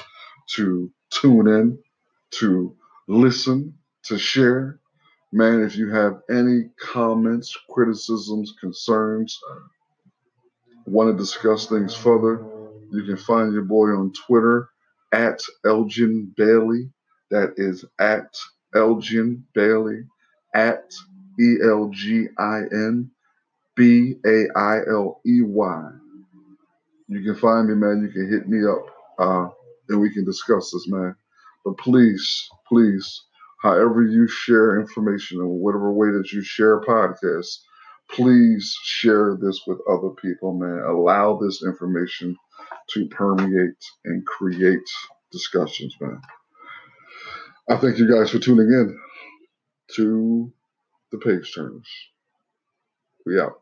to 0.55 0.91
tune 1.11 1.47
in, 1.47 1.79
to 2.31 2.75
listen, 3.07 3.73
to 4.03 4.17
share. 4.17 4.79
Man, 5.31 5.61
if 5.63 5.77
you 5.77 5.89
have 5.89 6.19
any 6.29 6.69
comments, 6.79 7.55
criticisms, 7.69 8.53
concerns, 8.59 9.39
want 10.85 11.11
to 11.11 11.17
discuss 11.17 11.67
things 11.67 11.95
further, 11.95 12.45
you 12.91 13.03
can 13.03 13.17
find 13.17 13.53
your 13.53 13.63
boy 13.63 13.89
on 13.89 14.13
Twitter 14.27 14.69
at 15.13 15.39
Elgin 15.65 16.33
Bailey. 16.37 16.89
That 17.31 17.53
is 17.57 17.85
at 17.99 18.35
Elgin 18.75 19.45
Bailey 19.53 20.03
at 20.53 20.91
E 21.39 21.55
L 21.63 21.89
G 21.93 22.27
I 22.37 22.59
N 22.71 23.11
B 23.75 24.15
A 24.25 24.47
I 24.57 24.79
L 24.89 25.21
E 25.25 25.41
Y. 25.41 25.89
You 27.07 27.23
can 27.23 27.39
find 27.39 27.67
me, 27.69 27.75
man. 27.75 28.03
You 28.03 28.11
can 28.11 28.31
hit 28.31 28.47
me 28.49 28.67
up 28.67 28.85
uh, 29.19 29.49
and 29.89 30.01
we 30.01 30.13
can 30.13 30.25
discuss 30.25 30.71
this, 30.71 30.87
man. 30.87 31.15
But 31.65 31.77
please, 31.77 32.49
please, 32.67 33.23
however 33.61 34.03
you 34.03 34.27
share 34.27 34.79
information 34.79 35.39
or 35.39 35.47
whatever 35.47 35.91
way 35.91 36.11
that 36.11 36.31
you 36.31 36.41
share 36.43 36.81
podcasts, 36.81 37.59
please 38.11 38.75
share 38.83 39.37
this 39.41 39.61
with 39.67 39.79
other 39.89 40.09
people, 40.21 40.53
man. 40.53 40.83
Allow 40.87 41.37
this 41.37 41.63
information 41.65 42.35
to 42.91 43.07
permeate 43.09 43.83
and 44.05 44.25
create 44.25 44.79
discussions, 45.31 45.95
man. 46.01 46.21
I 47.69 47.77
thank 47.77 47.97
you 47.97 48.11
guys 48.13 48.31
for 48.31 48.39
tuning 48.39 48.67
in 48.67 48.97
to 49.95 50.51
the 51.11 51.17
page 51.19 51.53
turners. 51.53 51.87
We 53.25 53.39
out. 53.39 53.59